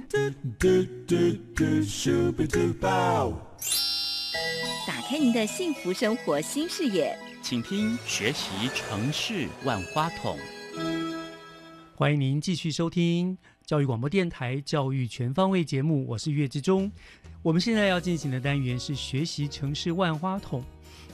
[0.09, 0.19] 嘟
[0.59, 0.66] 嘟
[1.55, 1.64] 嘟
[2.33, 2.87] 嘟嘟嘟。
[4.88, 7.16] 打开您的幸福生活新视野。
[7.42, 10.37] 请听学习城市万花筒。
[11.95, 16.90] 欢迎您继续收听教育广播电台《教育全方位》节目，我是岳志忠。
[17.40, 20.61] 我们现在要进行的单元是学习城市万花筒。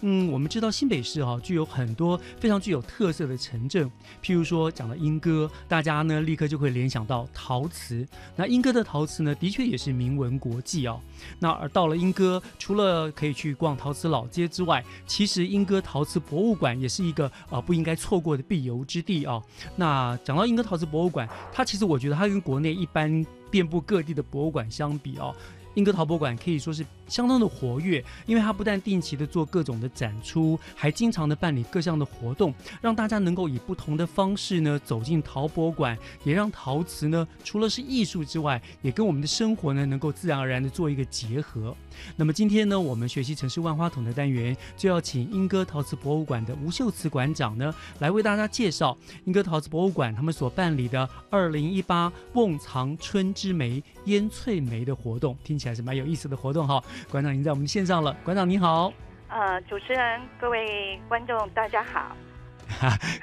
[0.04, 3.88] 嗯，我们知道新北市哈具有很多非常具有特色的城镇，
[4.20, 8.06] 譬如说讲到莺歌，大家呢立刻就会联想到陶瓷。
[8.34, 11.00] 那莺歌的陶瓷呢，的确也是名闻国际哦。
[11.38, 19.40] 那而到了莺歌，除了可以去逛陶瓷老街之外，其实莺歌陶瓷博物馆也是一个啊不应该错过的必游之地哦。
[19.76, 25.32] 那讲到莺歌陶瓷博物馆，它其实我觉得它跟国内一般遍布各地的博物馆相比哦。
[25.74, 41.72] 英歌陶博馆可以说是相当的活跃，因为它不但定期的做各种的展出，还经常的办理各项的活动，让大家能够以不同的方式呢走进陶博馆，也让陶瓷呢除了是艺术之外，也跟我们的生活呢能够自然而然的做一个结合。
[42.16, 48.96] 那么今天呢，我们学习城市万花筒的单元，就要请英歌陶瓷博物馆的吴秀慈馆长呢来为大家介绍
[49.26, 55.58] 英歌陶瓷博物馆他们所办理的二零一八瓮藏春之梅烟翠梅的活动，听。
[55.62, 58.16] 起来是蛮有意思的活动哈，馆长已经在我们线上了。
[58.24, 58.92] 馆长你好，
[59.28, 62.16] 呃，主持人各位观众大家好。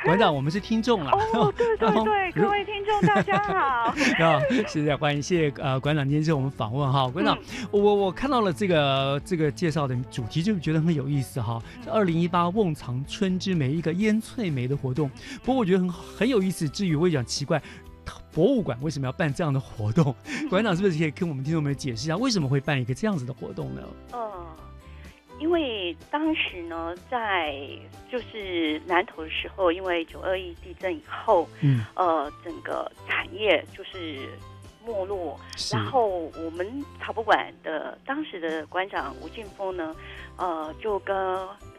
[0.04, 1.12] 馆长，我们是听众了。
[1.12, 3.56] 哦，对对对，各位听众大家好。
[4.24, 7.08] 啊，谢谢欢迎，谢谢呃馆长今天接受我们访问哈。
[7.10, 7.36] 馆长，
[7.72, 11.60] 我我看到了这个这个介绍的主题，就觉得很有意思哈。
[11.84, 15.10] 是二零一八瓮藏春之梅一个烟翠梅的活动，
[15.44, 16.70] 不过我觉得很很有意思。
[16.70, 17.60] 至于我也讲奇怪。
[18.40, 20.16] 博物馆为什么要办这样的活动？
[20.50, 23.82] 馆长是不是可以跟我们听众们解释一下，为什么会办一个这样子的活动呢？
[24.14, 24.48] 呃，
[25.42, 27.54] 因为当时呢，在
[28.10, 34.30] 就是南投的时候，因为九二一地震以后，嗯，呃，整个产业就是
[34.86, 35.38] 没落，
[35.74, 36.08] 然后
[36.42, 36.66] 我们
[37.02, 39.94] 草博馆的当时的馆长吴俊峰呢，
[40.38, 41.14] 呃，就跟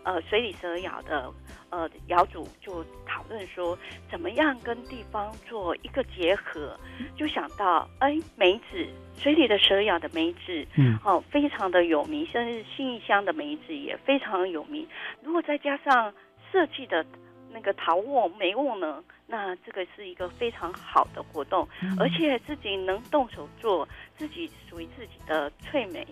[0.04, 1.32] 呃水里蛇咬的。
[1.70, 3.78] 呃，窑主就讨论说，
[4.10, 6.76] 怎么样跟地方做一个结合，
[7.14, 8.84] 就想到，哎，梅子，
[9.16, 14.84] 水里的蛇咬的梅子，嗯，哦，非常的有名，甚至新义乡的梅子也非常有名。
[15.22, 16.12] 如果再加上
[16.50, 17.06] 设计的
[17.52, 21.68] 那个陶瓮、梅瓮呢，那这个是一个非常好的活动，
[22.00, 26.04] 而且自己能动手做自己属于自己的翠梅，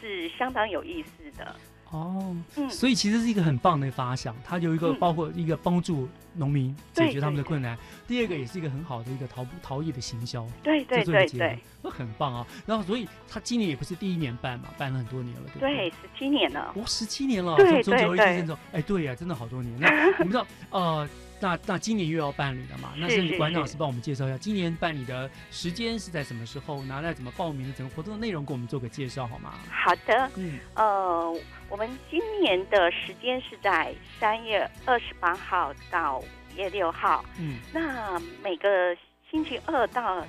[0.00, 1.54] 是相当有意思的。
[1.94, 7.78] 哦，嗯所以其实是一个很棒的发想，它有一个嗯包括一个帮助农民解决他们的困难，
[8.08, 12.44] 第二个也是一个很好的一个陶陶艺的行销，对对对对，那很棒啊。
[12.66, 15.76] 然后所以他今年也不是第一年办嘛，办了很多年了，对不对？
[15.76, 16.72] 对，十七年了。
[16.74, 19.72] 哦，十七年了，对从从九二一对对地震之后，哎，对呀，真的好多年。
[19.78, 21.08] 那我们知道，呃，
[21.40, 22.94] 那那今年又要办理了嘛？
[22.96, 26.82] 那是馆长是帮我们介绍一下，今年办理的时间是在什么时候？
[26.84, 27.72] 拿来怎么报名的？
[27.74, 29.54] 整个活动的内容给我们做个介绍好吗？
[29.70, 36.24] 好的，嗯，呃，我们今年的时间是在三月二十八号到五
[36.56, 37.24] 月六号。
[37.38, 38.96] 嗯，那每个
[39.30, 40.24] 星期二到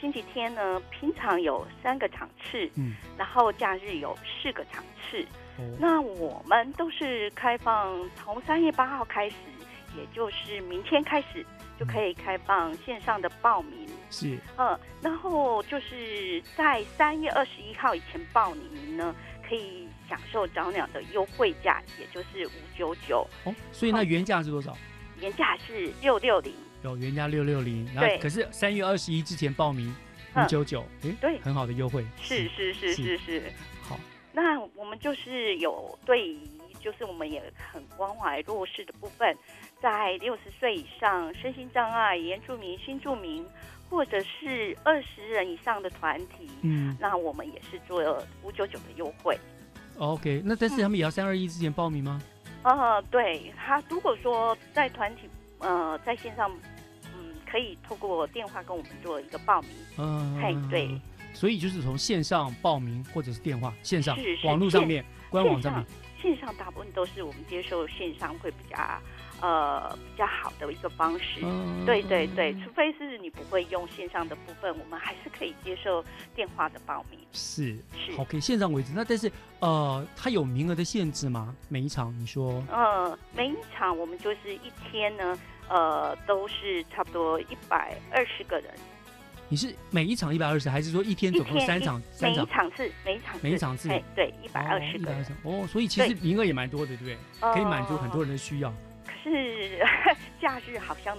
[0.00, 5.24] 星期天呢，平常有三个场次，嗯，然后假日有四个场次。
[5.56, 9.36] 哦那我们都是开放，从三月八号开始，
[9.96, 11.44] 也就是明天开始
[11.78, 13.88] 就可以开放线上的报名。
[14.10, 19.14] 是，嗯，然后就是在三月二十一号以前报名呢，
[19.48, 24.76] 可以享受早鸟的优惠价，也就是五九九，哦，所以那原价是多少？
[25.20, 26.52] 原价是六六零。
[26.82, 31.40] 有原价六六零，然后可是三月二十一之前报名五嗯九九，哎，对。
[31.40, 32.92] 很好的优惠，是是是。
[32.92, 33.42] 是是。
[33.82, 33.98] 好，
[34.32, 36.38] 那我们就是有对于，
[36.80, 39.34] 就是我们也很关怀弱势的部分，
[39.84, 43.44] 在六十岁以上、身心障碍、原住民、新住民，
[43.90, 48.00] 或者是二十人以上的团体，嗯那我们也是做
[48.42, 49.38] 五九九的优惠。
[49.98, 52.18] ，OK，那但是他们也要三二一之前报名吗？
[52.62, 56.50] 呃，对他如果说在团体呃在线上，
[57.14, 59.70] 嗯，可以透过电话跟我们做一个报名。
[59.98, 60.98] 嗯，嘿对。
[61.34, 65.84] 所以就是从线上报名或者是电话、线上网络上面、官网上面，
[66.22, 68.78] 线上大部分都是我们接受线上会比较
[69.40, 71.40] 呃比较好的一个方式。
[71.42, 77.18] 嗯对对对，除非是你不会用线上的部分，我们还是可以接受电话的报名。
[77.32, 78.92] 是是好，可以线上为止。
[78.94, 81.54] 那但是呃，它有名额的限制吗？
[81.68, 88.70] 每一场你说呃，每一场我们就是一天呢，呃，都是差不多一百二十个人。
[89.46, 92.00] 你是每一场一百二十，还是说一天总共三场？
[92.10, 95.22] 三每一场场次，每一场次，每一场次哎，对，一百二十个人。
[95.22, 97.18] 120哦，所以其实名额也蛮多的，对不对？
[97.52, 98.72] 可以满足很多人的需要。
[99.24, 99.78] 可是
[100.40, 101.16] 假日好像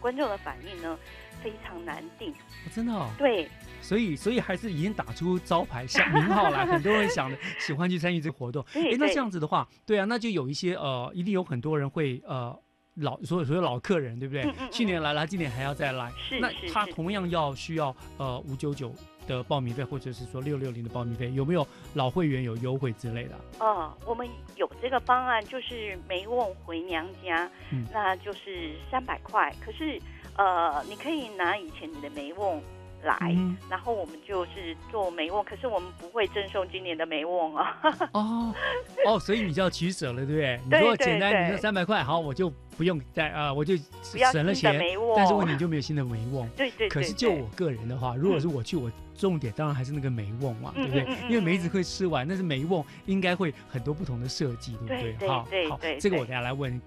[0.00, 0.98] 观众的反应呢
[1.42, 2.32] 非常难定。
[2.32, 2.34] 哦
[2.74, 3.08] 真的哦。
[3.16, 3.48] 对，
[3.80, 8.64] 所以，所以还是已经打出招牌、想名号来，很多人想的喜欢去参与这个活动。
[8.72, 12.58] 对诶那这样子的话，对啊，那就有一些呃，一定有很多人会呃
[12.94, 14.42] 老所有所有老客人，对不对？
[14.44, 18.94] 嗯嗯嗯去年来了，今年还要再来，是那他同样要需要呃五九九
[19.26, 23.34] 的报名费，或者是说六六零的报名费，有没有老会员有优惠之类的？
[23.60, 29.52] 哦，我们有这个方案，就是没问回娘家，嗯那就是三百块。
[29.64, 30.00] 可是
[30.36, 32.60] 呃，你可以拿以前你的梅瓮
[33.04, 37.78] 来，嗯然后我们就是做梅瓮，可是我们不会赠送今年的梅瓮啊。
[38.12, 38.54] 哦
[39.06, 40.60] 哦，所以你就要取舍了，对不对？
[40.66, 44.76] 你说简单，你对说三百块，好，我就不用再啊、我就省了钱
[45.16, 46.48] 但是瓮问题就没有新的梅瓮。
[46.56, 51.06] 对对可是就我个人的话，如果是我去，我重点当然还是那个梅瓮嘛，对不对？
[51.28, 56.80] 因为梅子会吃完，但是梅瓮应该会很多不同的设计，对不对对好，好这个我对等下来问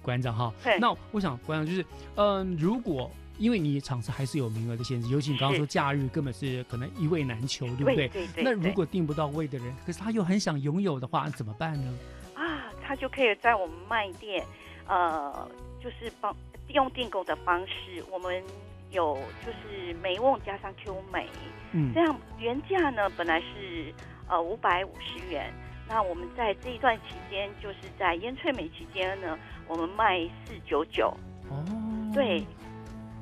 [0.00, 0.78] 馆长哈对。
[0.78, 7.96] 那我想馆长就是，嗯，如果因为你场次还是有名额的限制，尤其你刚刚是说假日根本是可能一位难求，对不对？
[7.96, 11.98] 对对对那如果订不到位的人，可是他又很想拥有的话，怎么办呢？
[12.34, 14.44] 啊，他就可以在我们卖店，
[14.86, 15.48] 呃，
[15.82, 16.34] 就是帮
[16.68, 18.42] 用订购的方式，我们
[18.90, 21.28] 有就是梅瓮加上 Q 美，
[21.72, 23.94] 嗯这样原价呢本来是
[24.28, 25.52] 呃五百五十元，
[25.88, 31.16] 那我们在这一段期间，就是在烟翠美期间呢，我们卖四九九。
[31.48, 31.64] 哦，
[32.12, 32.44] 对，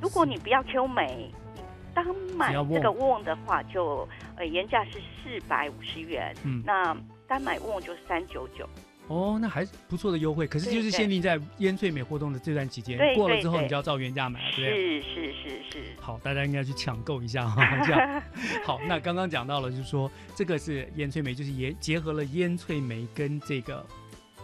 [0.05, 1.63] 如果你不要 Q 梅，你
[1.95, 2.05] 单
[2.37, 6.95] 买只要这个瓮瓮的话就，呃原价是四百五十元，嗯那
[7.27, 8.69] 单买瓮就三九九。
[9.09, 15.01] 哦，那还是不错的优惠，可是就是限定在烟翠美活动的这段期间对，过了之后你就要照原价买了，对不对？
[15.01, 15.85] 是是是是。
[15.99, 17.65] 好，大家应该去抢购一下哈。
[17.85, 18.23] 这样
[18.63, 23.85] 好，那刚刚讲到了，就是说这个是烟翠梅，就是也结合了烟翠梅跟这个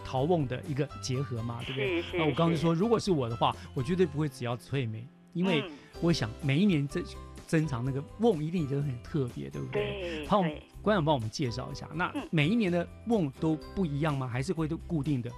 [0.03, 2.19] 陶瓮的一个结合嘛，对不对？
[2.19, 7.03] 那我刚刚就说，如果是我的话，我绝对不会只要翠梅，因为嗯我想每一年珍
[7.47, 10.01] 珍藏那个瓮一定都很特别，对不对？
[10.01, 14.27] 对好对，馆长帮我们介绍一下，那嗯每一年的瓮都不一样吗？
[14.27, 15.29] 还是会都固定的？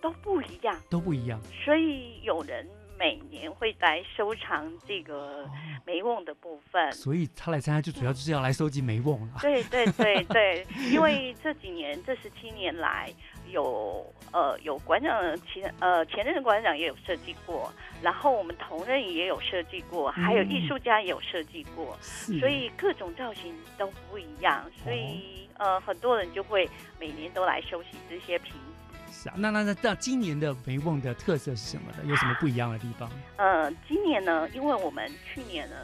[0.00, 1.40] 都不一样，都不一样。
[1.64, 2.68] 所以有人
[3.02, 5.44] 每年会来收藏这个
[5.84, 6.92] 梅瓮的部分。
[6.92, 9.38] 所以他来参加就主要就是要来收集梅瓮了。
[9.40, 13.12] 对对对对，因为这几年这十七年来。
[13.50, 26.66] 有呃有馆长前呃前任的馆长也有设计过，然后我们同仁也有设计过，还有艺术家也有设计过，所以各种造型都不一样，所以呃很多人就会
[26.98, 28.71] 每年都来收集这些瓶子。
[29.12, 31.98] 是啊，那那那那今年的梅瓮的特色是什么呢？
[32.06, 33.10] 有什么不一样的地方？
[33.36, 35.76] 呃，今年呢，因为我们去年呢，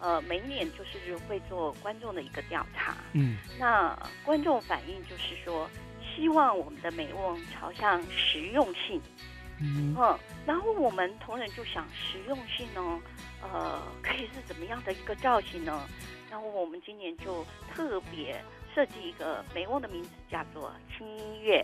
[0.00, 5.70] 呃，每年就是会做观众的一个调查，嗯，那观众反映就是说。
[6.14, 8.98] 希望我们的美梦朝向实用性，
[9.60, 9.94] 嗯，
[10.46, 12.80] 然后我们同仁就想实用性呢，
[13.42, 15.86] 呃，可以是怎么样的一个造型呢？
[16.30, 18.42] 然后我们今年就特别
[18.74, 21.62] 设计一个美瓮的名字叫做“轻音乐”，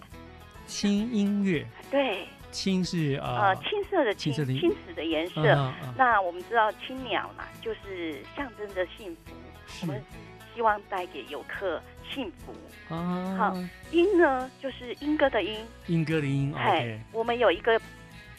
[0.67, 5.43] 轻音乐，对，青是呃青色的青，青紫的颜色。
[5.97, 9.33] 那我们知道青鸟嘛，就是象征着幸福，
[9.83, 10.03] 我们
[10.55, 11.81] 希望带给游客。
[12.13, 12.55] 幸福
[12.95, 13.35] 啊！
[13.39, 13.57] 好，
[13.91, 15.57] 莺呢，就是莺歌的莺，
[15.87, 16.53] 莺歌的莺。
[16.53, 17.81] 哎，我们有一个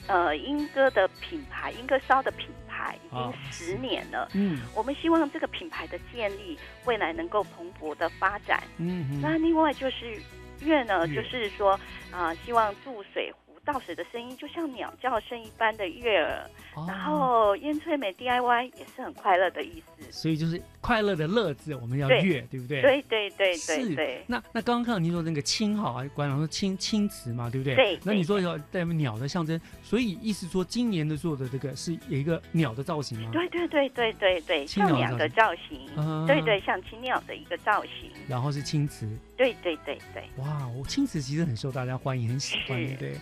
[0.05, 4.29] 呃莺歌的品牌，莺歌烧的品牌已经十年了。
[4.33, 6.55] 嗯，我们希望这个品牌的建立，
[6.85, 8.61] 未来能够蓬勃的发展。
[8.77, 10.21] 嗯，那另外就是
[10.63, 11.79] 月呢，就是说
[12.11, 13.37] 啊，希望注水壶。
[13.65, 16.49] 倒水的声音就像鸟叫声一般的悦耳，
[16.85, 22.81] 然后烟翠美 DIY 也是很快乐的意思，所以就是快乐的乐字我们要乐，对不对？
[22.81, 24.23] 对对对对对。
[24.27, 27.73] 那那刚刚看到您说那个青哈，馆长说青青瓷嘛，对不对？
[27.73, 27.99] 对。
[28.03, 33.29] 那你说要代表鸟的象征，所以意思说今年的做的这个是有一个鸟的造型吗？
[33.31, 35.87] 对对对对对对，像鸟的造型，
[36.27, 38.11] 对对，像青鸟的一个造型。
[38.27, 39.07] 然后是青瓷。
[39.37, 40.23] 对对对对。
[40.35, 43.15] 哇，我青瓷其实很受大家欢迎，很喜欢，对。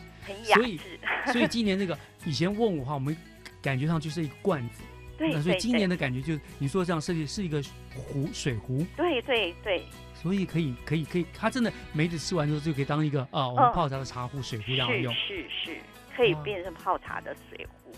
[0.55, 0.80] 所以，
[1.28, 1.95] 所以今年这个
[2.26, 3.16] 以前问我哈，我们
[3.62, 4.82] 感觉上就是一个罐子。
[5.30, 7.61] 对，所以今年的感觉就是你说这样设计是一个
[7.93, 8.86] 壶水壶。
[8.97, 9.84] 对对对。
[10.13, 15.11] 所以可以可以可以，它真的梅子吃完之后就可以当一个啊，我们泡茶的茶壶、水壶这样用。
[15.15, 15.76] 是是，
[16.15, 17.91] 可以变成泡茶的水壶。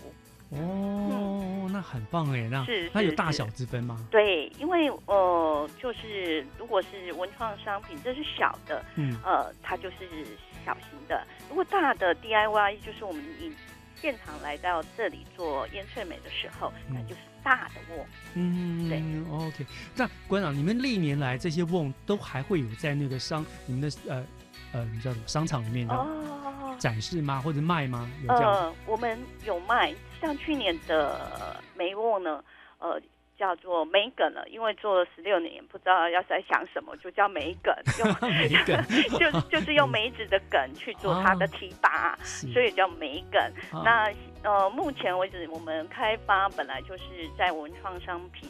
[0.56, 4.06] 哦，那很棒哎，那它有大小之分吗？
[4.10, 9.98] 对，因为呃，就是如果是文创商品，这是小的，嗯，呃，它就是
[10.64, 13.52] 小型的；如果大的 DIY，就是我们以
[14.00, 18.06] 现场来到这里做烟翠美的时候，那就是大的瓮。
[18.34, 19.66] 嗯，对，OK。
[19.94, 24.26] 那馆长，你们历年来这些瓮都还会有在那个商你们的呃
[24.72, 27.40] 呃，叫什么商场里面哦展示吗？
[27.40, 28.10] 或者卖吗？
[28.22, 28.74] 有这样？
[28.86, 29.94] 我们有卖。
[30.20, 32.42] 像去年的梅瓮呢，
[32.78, 33.00] 呃，
[33.44, 38.08] 叫做梅梗了，因为做了十六年，不知道要在想什么，就叫梅梗，用
[39.20, 43.38] 就就是用梅子的梗去做它的提拔，所以叫梅梗。
[43.84, 44.10] 那
[44.42, 47.04] 呃，目前为止我们开发本来就是
[47.36, 48.48] 在文创商品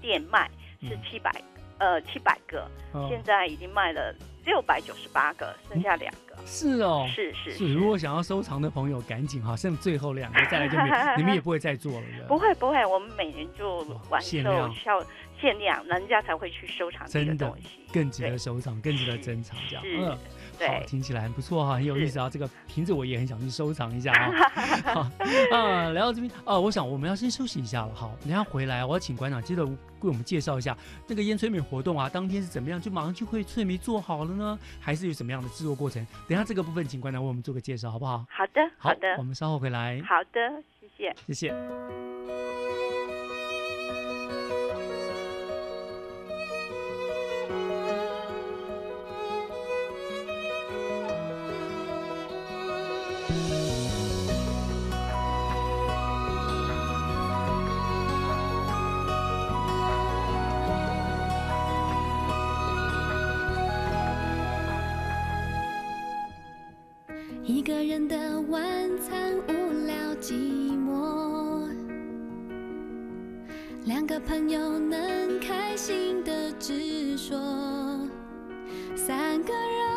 [0.00, 1.30] 店卖是七百
[1.78, 2.68] 呃七百个，
[3.08, 4.12] 现在已经卖了。
[4.44, 6.36] 六百九十八个，剩下两个。
[6.44, 7.72] 是哦，是是是。
[7.72, 12.06] 如果想要收藏的朋友，赶紧哈，剩最后两个再来就没， 你们也不会再做了。
[12.26, 13.78] 不会不会，我们每年就
[14.08, 14.42] 完售，
[14.84, 15.04] 销
[15.40, 19.84] 限量，人家才会去收藏这个东西，更值得收藏，更值得珍藏，这样。
[19.86, 20.18] 嗯。
[20.58, 22.28] 好，听起来很不错哈，很有意思啊。
[22.32, 24.30] 这个瓶子我也很想去收藏一下啊。
[24.94, 25.00] 好
[25.56, 27.94] 啊，来到这边啊，我想我们要先休息一下了。
[27.94, 30.76] 好，等下回来我要请馆长接着为我们介绍一下
[31.06, 36.04] 那个烟催眠活动啊，当天是怎么样，就马上就会催眠做好了呢，还是有什么样的制作过程？
[36.28, 38.24] 等下这个部分请馆长为我们做个介绍，好不好？
[38.28, 40.00] 好的，好的，我们稍后回来。
[40.02, 43.01] 好的，谢谢，谢谢。
[67.92, 68.62] 人的晚
[69.02, 69.52] 餐无
[69.86, 71.68] 聊寂寞，
[73.84, 77.38] 两个朋友能开心的直说，
[78.96, 79.91] 三个人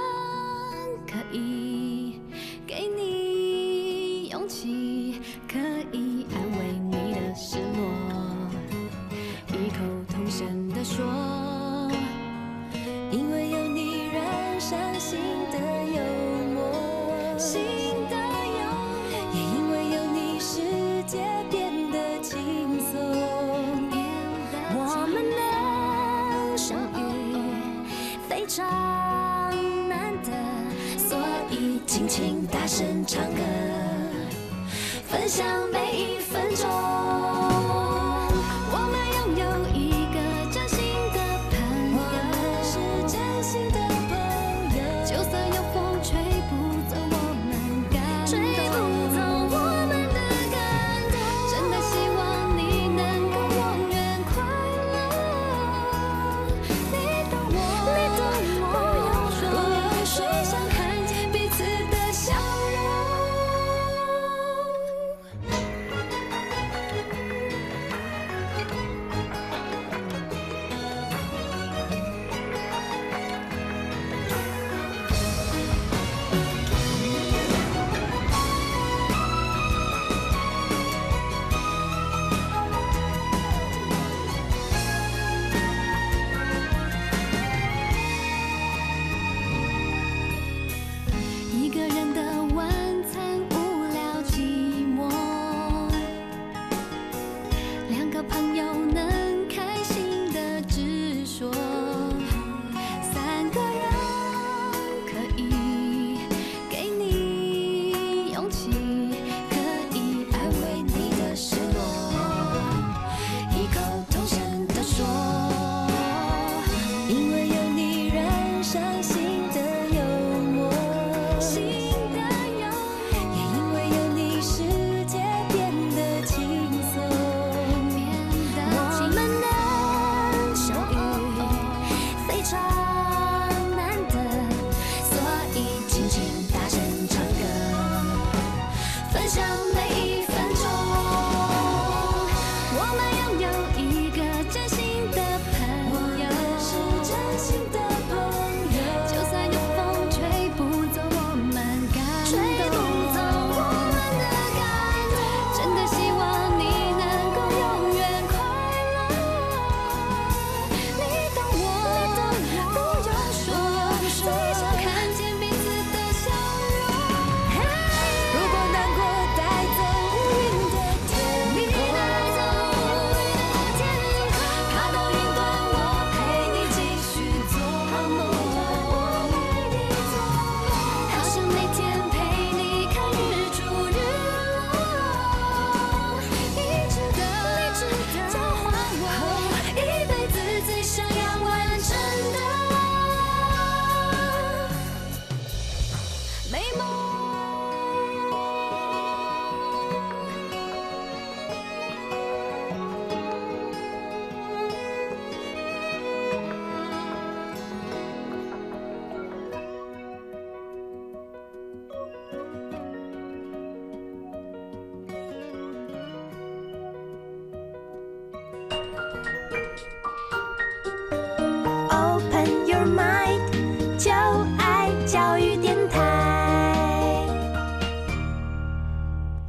[35.37, 35.64] 难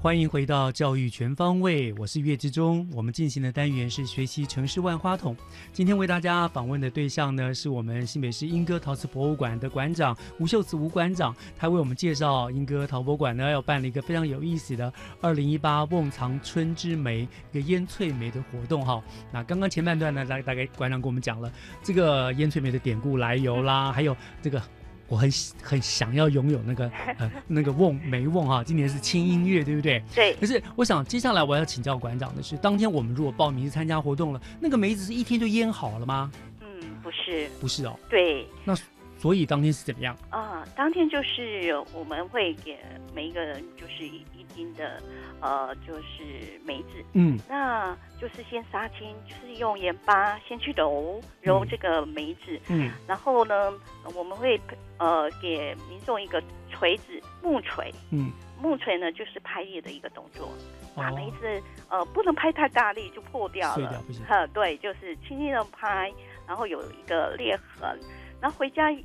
[0.07, 2.89] 欢迎回到教育全方位，我是岳志忠。
[2.93, 5.37] 我们进行的单元是学习城市万花筒。
[5.73, 11.35] 今天为大家访问的对象呢，是我们新北市莺歌陶瓷博物馆的馆长吴秀慈吴馆长。
[11.57, 19.03] 他为我们介绍莺歌陶博馆呢，要办了一个非常有意思的二零一八瓮藏春之梅一个烟翠梅的活动哈。
[19.33, 21.53] 那刚刚前半段呢，大大概馆长跟我们讲了
[21.83, 24.63] 这个烟翠梅的典故来由啦，还有这个。
[25.09, 25.31] 我很
[25.63, 30.03] 很想要拥有那个 呃那个瓮梅瓮哈，今年是轻音乐对不对？
[30.15, 30.35] 对。
[30.35, 36.31] 可是我想接下来我要请教馆长的是，当天我们如果报名参加活动了，那个梅子是一天就腌好了吗？
[36.61, 36.67] 嗯，
[37.03, 37.99] 不是，不是哦。
[38.11, 38.47] 对。
[38.65, 38.75] 那
[39.19, 40.17] 所以当天是怎么样？
[40.31, 42.79] 啊，当天就是我们会给
[43.14, 45.03] 每一个人就是一一斤的
[45.41, 53.73] 呃，就是梅子，嗯，那就是先杀青，就是用盐巴先去揉揉这个梅子，嗯，然后呢，
[54.14, 54.61] 我们会
[54.99, 60.49] 呃给民众一个锤子木锤，嗯，木锤呢就是拍叶的一个动作，
[60.95, 63.75] 把哦梅子呃不能拍太大力就破掉了。
[63.75, 66.12] 碎掉不行，呵，对，就是轻轻的拍，
[66.47, 67.99] 然后有一个裂痕，
[68.47, 69.05] 然后回家以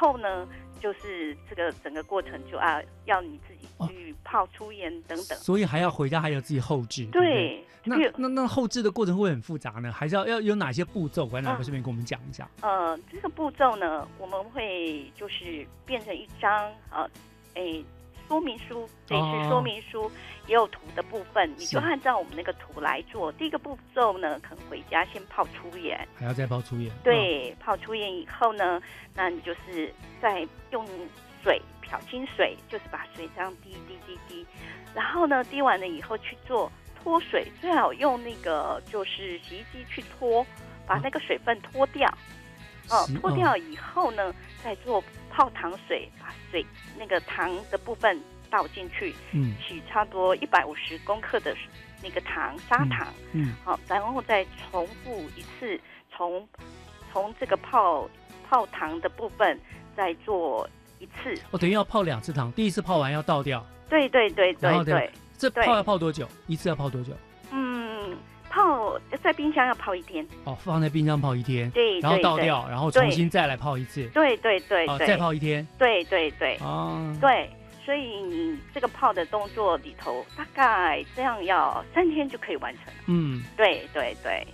[0.00, 0.48] 后呢，
[0.80, 5.36] 就是这个整个过程就啊要你自己去泡粗盐等等。
[5.36, 7.04] 所以还要回家还要自己后置。
[7.12, 11.26] 对那那那后置的过程会很复杂呢，还是要要有哪些步骤？
[11.26, 12.48] 馆长嗯可顺便跟我们讲一下。
[12.62, 17.06] 呃，这个步骤呢，我们会就是变成一张呃，
[17.52, 17.84] 诶
[18.30, 20.08] 说明书，这是说明书
[20.46, 23.32] 也有图的部分，你就按照我们那个图来做。
[23.32, 26.92] 第一个步骤呢，可能回家先泡粗盐，还要再泡粗盐。
[27.02, 28.80] 对，泡粗盐以后呢，
[29.16, 30.86] 那你就是再用
[31.42, 34.46] 水漂清水，就是把水这样滴滴滴滴，
[34.94, 36.70] 然后呢，滴完了以后去做
[37.02, 40.46] 脱水，最好用那个就是洗衣机去脱，
[40.86, 42.08] 把那个水分脱掉。
[42.90, 46.64] 哦，脱掉以后呢，再做泡糖水，把水
[46.98, 48.20] 那个糖的部分
[48.50, 51.56] 倒进去，嗯，取差不多一百五十公克的
[52.02, 56.46] 那个糖砂糖，嗯，好，然后再重复一次，从
[57.12, 58.08] 从这个泡
[58.48, 59.58] 泡糖的部分
[59.96, 60.68] 再做
[60.98, 61.34] 一次。
[61.50, 63.64] 哦，等于要泡两次糖，第一次泡完要倒掉。
[63.88, 65.10] 对对对对对。
[65.36, 66.28] 这泡要泡多久？
[66.46, 67.14] 一次要泡多久？
[69.22, 70.26] 在冰箱要泡一天。
[70.44, 76.30] 哦，放在冰箱泡一天，对，然后倒掉，然后重新再来泡一次，对对对，哦，再泡一天，对对。
[76.38, 77.50] 对，哦，对，
[77.84, 84.46] 所以你这个泡的动作里头，大概这样要三天就可以完成，嗯，对对对，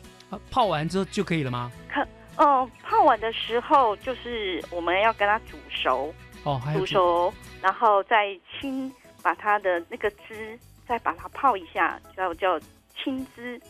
[0.51, 1.71] 泡完之后就可以了吗？
[1.93, 2.01] 可，
[2.39, 6.13] 哦，泡完的时候就是我们要跟它煮熟，
[6.45, 8.91] 哦，煮熟，然后再清
[9.23, 10.59] 把它的那个汁
[10.89, 12.59] 再把它泡一下，叫叫
[12.97, 13.61] 清汁。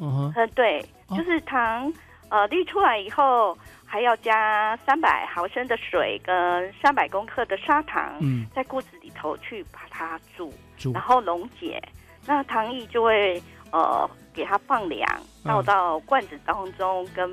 [0.00, 1.92] 嗯哼，对，就是糖，
[2.28, 11.82] 呃，滤出来以后还要加三百毫升的水跟三百公克的砂糖，嗯，在锅子里头去把它煮，煮，然后溶解，
[12.26, 15.08] 那糖液就会呃给它放凉，
[15.44, 17.30] 倒到罐子当中，跟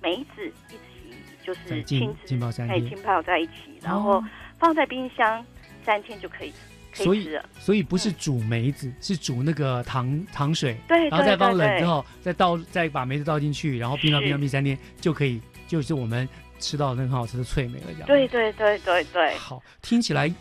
[0.00, 4.22] 梅子一起就是浸浸泡浸泡在一起，然后
[4.58, 5.44] 放在冰箱
[5.82, 6.52] 三天就可以。
[6.94, 7.28] 所以，
[7.58, 16.28] 所以不是煮梅子，是煮那个糖糖水，对，然后再放冷之后，再倒，再把梅子倒进去，然后冰到冰到冰三天就可以，就是我们
[16.58, 18.06] 吃到那很好吃的脆梅了，这样。
[18.06, 19.34] 对对对对对。
[19.36, 20.32] 好，听起来。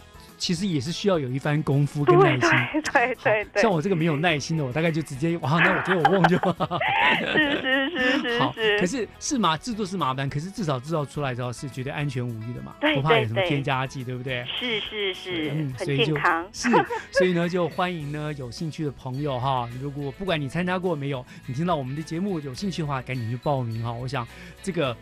[0.43, 2.49] 其实也是需要有一番功夫跟耐心，
[2.91, 3.61] 对对对。
[3.61, 6.35] 像我这个没有耐心的，我大概就直接哇，那我觉得我忘就。
[7.31, 8.39] 是是是是。
[8.41, 14.45] 好，可是是麻制作是麻烦，可是至少制造出来之后是绝对安全无虞的嘛，不怕有什么添加剂，对不对？
[14.59, 16.13] 是是是，嗯，所以就
[16.51, 16.69] 是
[17.13, 23.93] 所以呢，就欢迎呢有兴趣的朋友哈，如果不管你参加过没有，你听到我们的节目有兴趣的话，赶紧去报名哈。
[23.93, 24.27] 我想
[24.61, 24.93] 这个。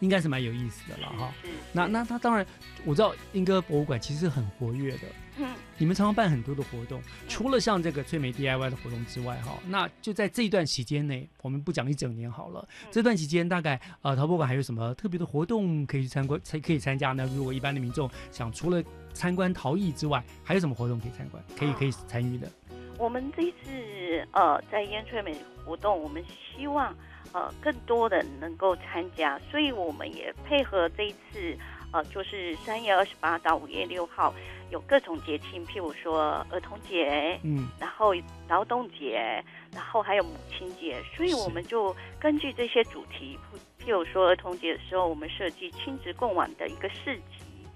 [0.00, 1.32] 应该是蛮有意思的了哈。
[1.72, 2.46] 那那他当然，
[2.84, 5.02] 我知道英歌博物馆其实很活跃的。
[5.38, 5.46] 嗯。
[5.78, 12.66] 你们常常办很多的活动，除了像这个翠美 DIY 的活动之外，哈，那就在这一段期间内，我们不讲一整年好了。
[12.90, 17.28] 这段期间大概呃，陶博物馆还有什么特别的活动可以去参观、才可以参加呢？
[17.36, 18.82] 如果一般的民众想除了
[19.12, 22.50] 参观陶艺之外，还有什么活动可以参观、可以可以参与的？
[22.98, 26.24] 我们这一次呃，在烟翠美活动，我们
[26.56, 26.96] 希望。
[27.32, 31.56] 呃，更多的能够参加，所以我们也配合这一次，
[31.92, 34.32] 呃，就是三月二十八到五月六号
[34.70, 38.14] 有各种节庆，譬如说儿童节，嗯，然后
[38.48, 43.38] 劳动节，然后还有母亲节，所以我们就根据这些主题，
[43.80, 47.66] 譬如说儿童节的时候，我们设计亲子共玩的一个市集，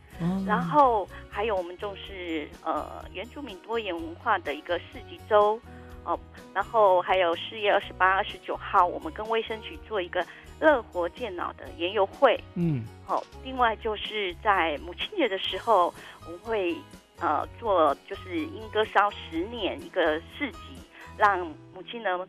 [0.47, 5.61] 然后还有我们重视呃原住民多元文化的一个市集周。
[6.11, 6.19] 哦，
[6.53, 10.27] 然后还有四月二十八、二十九号，我们跟卫生局做一个
[10.59, 12.43] 乐活健脑的研游会。
[12.55, 15.95] 嗯，好，另外就是在母亲节的时候，
[16.27, 16.77] 我们会
[17.21, 20.59] 呃做就是莺歌烧十年一个市集，
[21.17, 22.27] 让母亲呢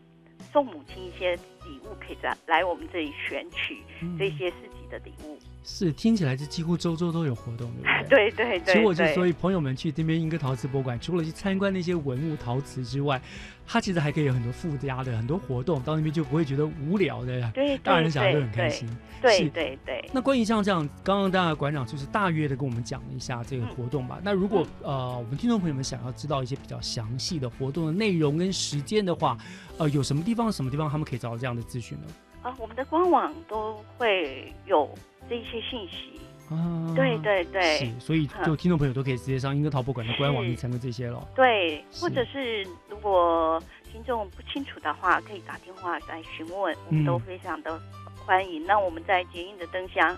[0.51, 3.81] 送母亲一些礼物，可以在来我们这里选取
[4.19, 5.39] 这些市集的礼物。
[5.63, 8.31] 是，听起来是几乎周周都有活动，对不对？
[8.31, 8.73] 对对对。
[8.73, 13.21] 其实我就所以朋友们去这边英歌陶瓷博物馆，除了去参观那些文物陶瓷之外，
[13.67, 17.51] 它其实还可以有很多附加的很多活动，到那边就不会觉得无聊的。
[17.53, 18.89] 对，大人小孩都很开心。
[19.21, 20.03] 对对对。
[20.11, 24.19] 那关于像这样，刚刚大家馆长就是大约的跟我们讲了一下这个活动吧。
[24.23, 29.37] 那如果呃我们听众朋友们想要知道一些比较详细的活动的内容跟时间的话，
[29.77, 32.07] 呃，有什么地方什么地方他们可以找到这样的资讯呢？
[32.41, 34.89] 啊，我们的官网都会有
[35.29, 36.19] 这些信息。
[36.49, 41.25] 啊，对对对，是，所以就听众朋友都可以直接上英歌陶博馆的官网去参观这些了。
[41.33, 47.79] 对，或者是如果听众不清楚的话，可以打电话来询问，我们都非常的
[48.25, 48.65] 欢迎。
[48.65, 50.17] 那我们在捷运的灯箱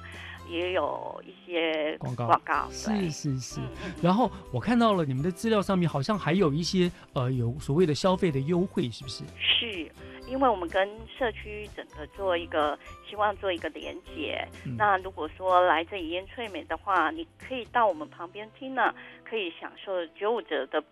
[0.49, 3.59] 也有一些广告，广告是是是。
[4.01, 9.23] 然后我看到了你们的资料上面好像还有一些呃有所谓的消费的优惠，是不是？
[9.37, 9.91] 是。
[10.33, 12.75] 因为我们跟社区整个做一个，
[13.07, 14.43] 希望做一个连接。
[14.75, 18.91] 那如果说来这里烟翠美的话，你可以到我们旁边听呢，
[19.23, 20.83] 可以享受九五折的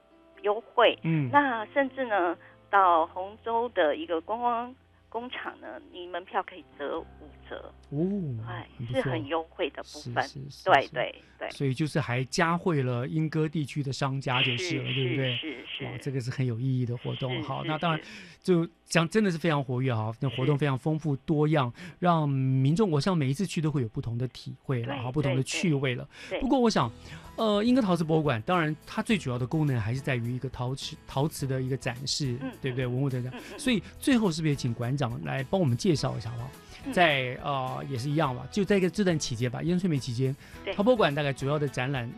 [0.44, 0.96] 优惠。
[1.02, 2.38] 嗯，那甚至呢，
[2.70, 4.76] 到洪州的一个观光
[5.12, 7.06] 工厂呢，你门票可以折五
[7.50, 10.24] 折，哦，哎，是很优惠的部分。
[10.24, 15.36] 是是是对是对对，所以就是还加惠了英歌地区的商家就是了，对不对？
[15.36, 17.36] 是是哇，这个是很有意义的活动。
[17.36, 18.02] 是好，是那当然
[18.42, 26.08] 就讲真的是非常活跃哈，那活动非常丰富多样，让民众我想每一次去都会有不同的体会了对哈，不同的趣味了。
[26.30, 26.90] 对不过我想，
[27.38, 32.86] 呃，英歌陶瓷博物馆当然它最主要的功能还是在于一个陶瓷陶瓷的一个展示，嗯对不对？
[32.86, 36.50] 文物的展所以最后是不是也请馆长来帮我们介绍一下好不好？
[36.86, 40.36] 嗯在呃也是一样吧，就在一个这段期间吧，烟翠梅期间，
[40.76, 42.12] 陶博馆大概主要的展览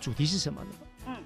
[0.00, 0.70] 主题是什么呢？
[1.08, 1.16] 嗯，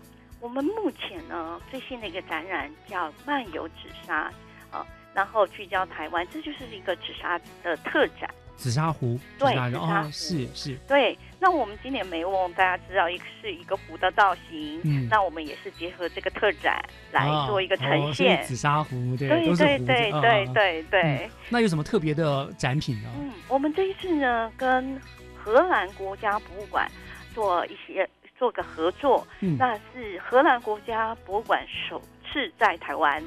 [0.40, 3.74] 我们目前呢最新的一个展览叫“漫游紫
[4.06, 4.32] 砂”，
[4.72, 4.84] 呃，
[5.14, 8.28] 然后聚焦台湾，这就是一个紫砂的特展。
[8.58, 18.42] 紫砂壶，对紫砂哦紫砂壶，是是，对，那我们今年梅翁大家知道，一个是一个壶的造型，嗯那我们也是结合这个特展来啊做一个呈现。
[18.42, 23.08] 紫砂壶，对，对对对对对那有什么特别的展品呢？
[23.16, 25.00] 嗯，我们这一次呢，跟
[25.36, 26.90] 荷兰国家博物馆
[27.32, 33.22] 做一些做个合作，嗯那是荷兰国家博物馆首次在台湾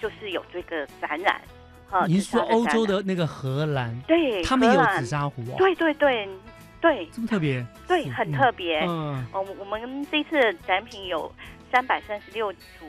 [0.00, 1.40] 就是有这个展览。
[1.90, 6.28] 呃您说欧洲的的那个荷兰，对他们有紫砂壶哦，对对对
[6.80, 8.80] 对，这么特别，对，很特别。
[8.86, 11.32] 嗯哦，我们这次的展品有
[11.72, 12.86] 三百三十六组，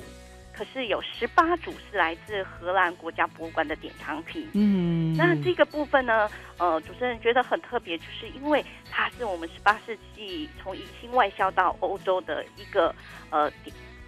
[0.54, 4.47] 可是有十八组是来自荷兰国家博物馆的典藏品。
[4.54, 12.93] 嗯，那这个部分呢，呃，主持人觉得很特别，就是因为它是我们十八世纪从宜兴外销到欧洲的一个
[13.32, 13.52] 呃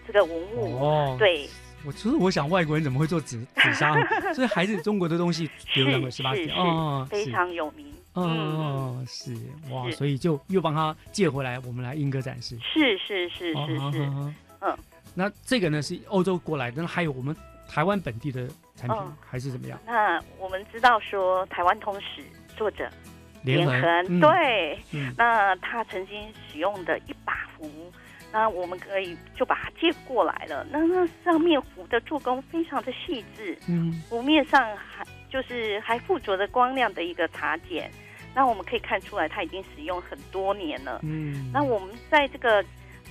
[0.06, 0.78] 这个文物。
[0.80, 1.50] 哦对，
[1.86, 3.94] 我其实我想外国人怎么会做紫紫砂，
[4.34, 6.60] 所以还是中国的东西 流传给十八世纪是是。
[6.60, 7.92] 哦，非常有名。
[8.14, 9.34] 哦，是
[9.70, 12.58] 哇，所以就又帮他借回来，我们来英歌展示。
[12.62, 14.04] 是是是哦是是，
[14.60, 14.78] 嗯，
[15.14, 17.36] 那这个呢是欧洲过来的，那还有我们
[17.70, 19.80] 台湾本地的产品哦还是怎么样？
[19.86, 22.22] 那我们知道说台湾通史
[22.58, 22.90] 作者
[23.44, 24.20] 连横嗯。
[24.20, 25.14] 对，嗯。
[25.18, 27.92] 那他曾经使用的一把壶，
[28.32, 30.66] 那我们可以就把它借过来了。
[30.72, 37.90] 那那上面壶的做工非常的细致，嗯壶面上还就是还附着着光亮的一个茶碱，
[38.34, 41.00] 那我们可以看出来它已经使用很多年了。
[41.04, 42.64] 嗯，那我们在这个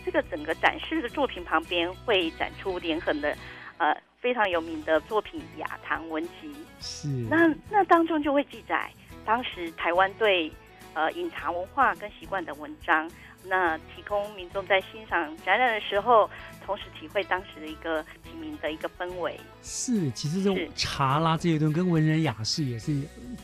[0.04, 3.36] 这个整个展示的作品旁边会展出连横的
[3.78, 6.48] 呃非常有名的作品《雅堂文集》。
[6.80, 8.90] 是那那当中就会记载
[9.24, 10.50] 当时台湾对
[10.94, 13.10] 呃饮茶文化跟习惯的文章，
[13.44, 16.28] 那提供民众在欣赏展览的时候，
[16.64, 19.38] 同时体会当时的一个平民的一个氛围。
[19.62, 22.94] 是，其实这种茶啦这些东西跟文人雅士也是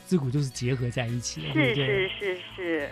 [0.05, 1.75] 自古就是结合在一起是？
[1.75, 2.91] 是是是，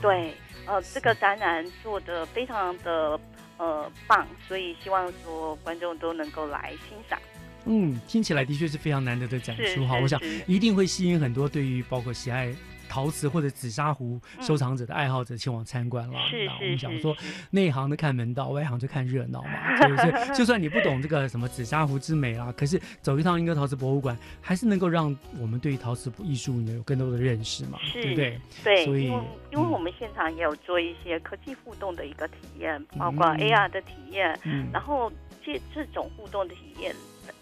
[0.00, 0.32] 对，
[0.66, 3.18] 呃，这个展览做的非常的
[3.58, 7.18] 呃棒，所以希望说观众都能够来欣赏。
[7.66, 12.54] 嗯，听起来的确是非常难得的展出哈，我想一定会吸引很多对于包括喜爱。
[12.94, 16.14] 陶瓷或者紫砂壶收藏者的爱好者前往参观了。
[16.16, 17.16] 嗯是那我们讲说，
[17.50, 19.50] 内行的看门道，外行就看热闹嘛。
[19.76, 28.40] 所以是，就算你不懂这个什么紫砂壶之美啦，可是走一趟英歌陶瓷博物馆，还是能够让我们对于陶瓷艺术呢有更多的认识嘛，是，对不对？
[28.62, 35.10] 对，所以因为因为我们现场也有做一些科技互动的一个体验，包括嗯 AR 的体验，嗯然后
[35.44, 36.94] 借这种互动的体验，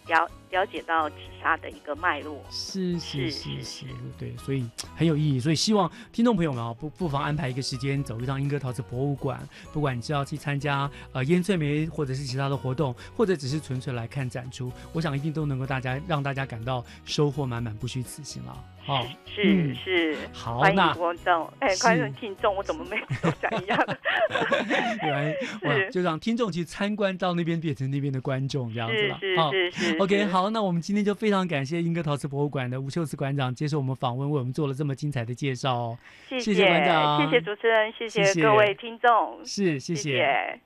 [0.08, 2.40] 了了解到紫砂的一个脉络。
[2.50, 3.86] 是是是是是，
[4.16, 5.40] 对，所以 很有意义。
[5.40, 9.40] 所以希望听众朋友们啊，不不妨安排一个时间走一趟英歌陶瓷博物馆，
[9.72, 18.64] 不管你是要去参加呃烟翠梅或者是其他的活动，或者只是纯粹来看展出，我想一定都能够大家让大家感到收获满满，不虚此行了。
[18.84, 23.78] 好，是嗯是，好欢迎那观众，哎，是观众听众，我怎么没有讲一样？
[25.02, 29.18] 原来 哇，是就让听众去参观到那边，变成那边的观众这样子了。
[29.20, 35.98] 是是好是是 OK，是好，那我们今天就非常感谢英歌陶瓷博物馆的吴秀慈馆长接受我们访问，为我们做了这么精彩的介绍哦。
[36.28, 40.60] 谢谢谢馆长，谢谢主持人，谢谢谢各位听众，是，谢谢谢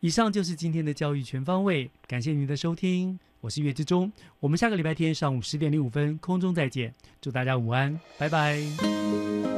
[0.00, 9.57] 以上就是今天的教育全方位，感谢您的收听，我是岳志忠，我们下个礼拜天上午十点零五分空中再见，祝大家午安，拜拜。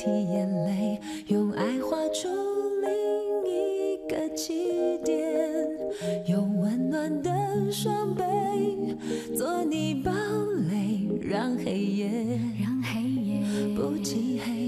[0.00, 2.26] 代替眼泪，用爱画出
[2.80, 2.90] 另
[3.52, 5.22] 一个起点，
[6.26, 7.30] 用温暖的
[7.70, 8.96] 双臂
[9.36, 10.10] 做你堡
[10.70, 12.08] 垒，让黑夜
[12.58, 13.42] 让黑夜
[13.76, 14.59] 不漆黑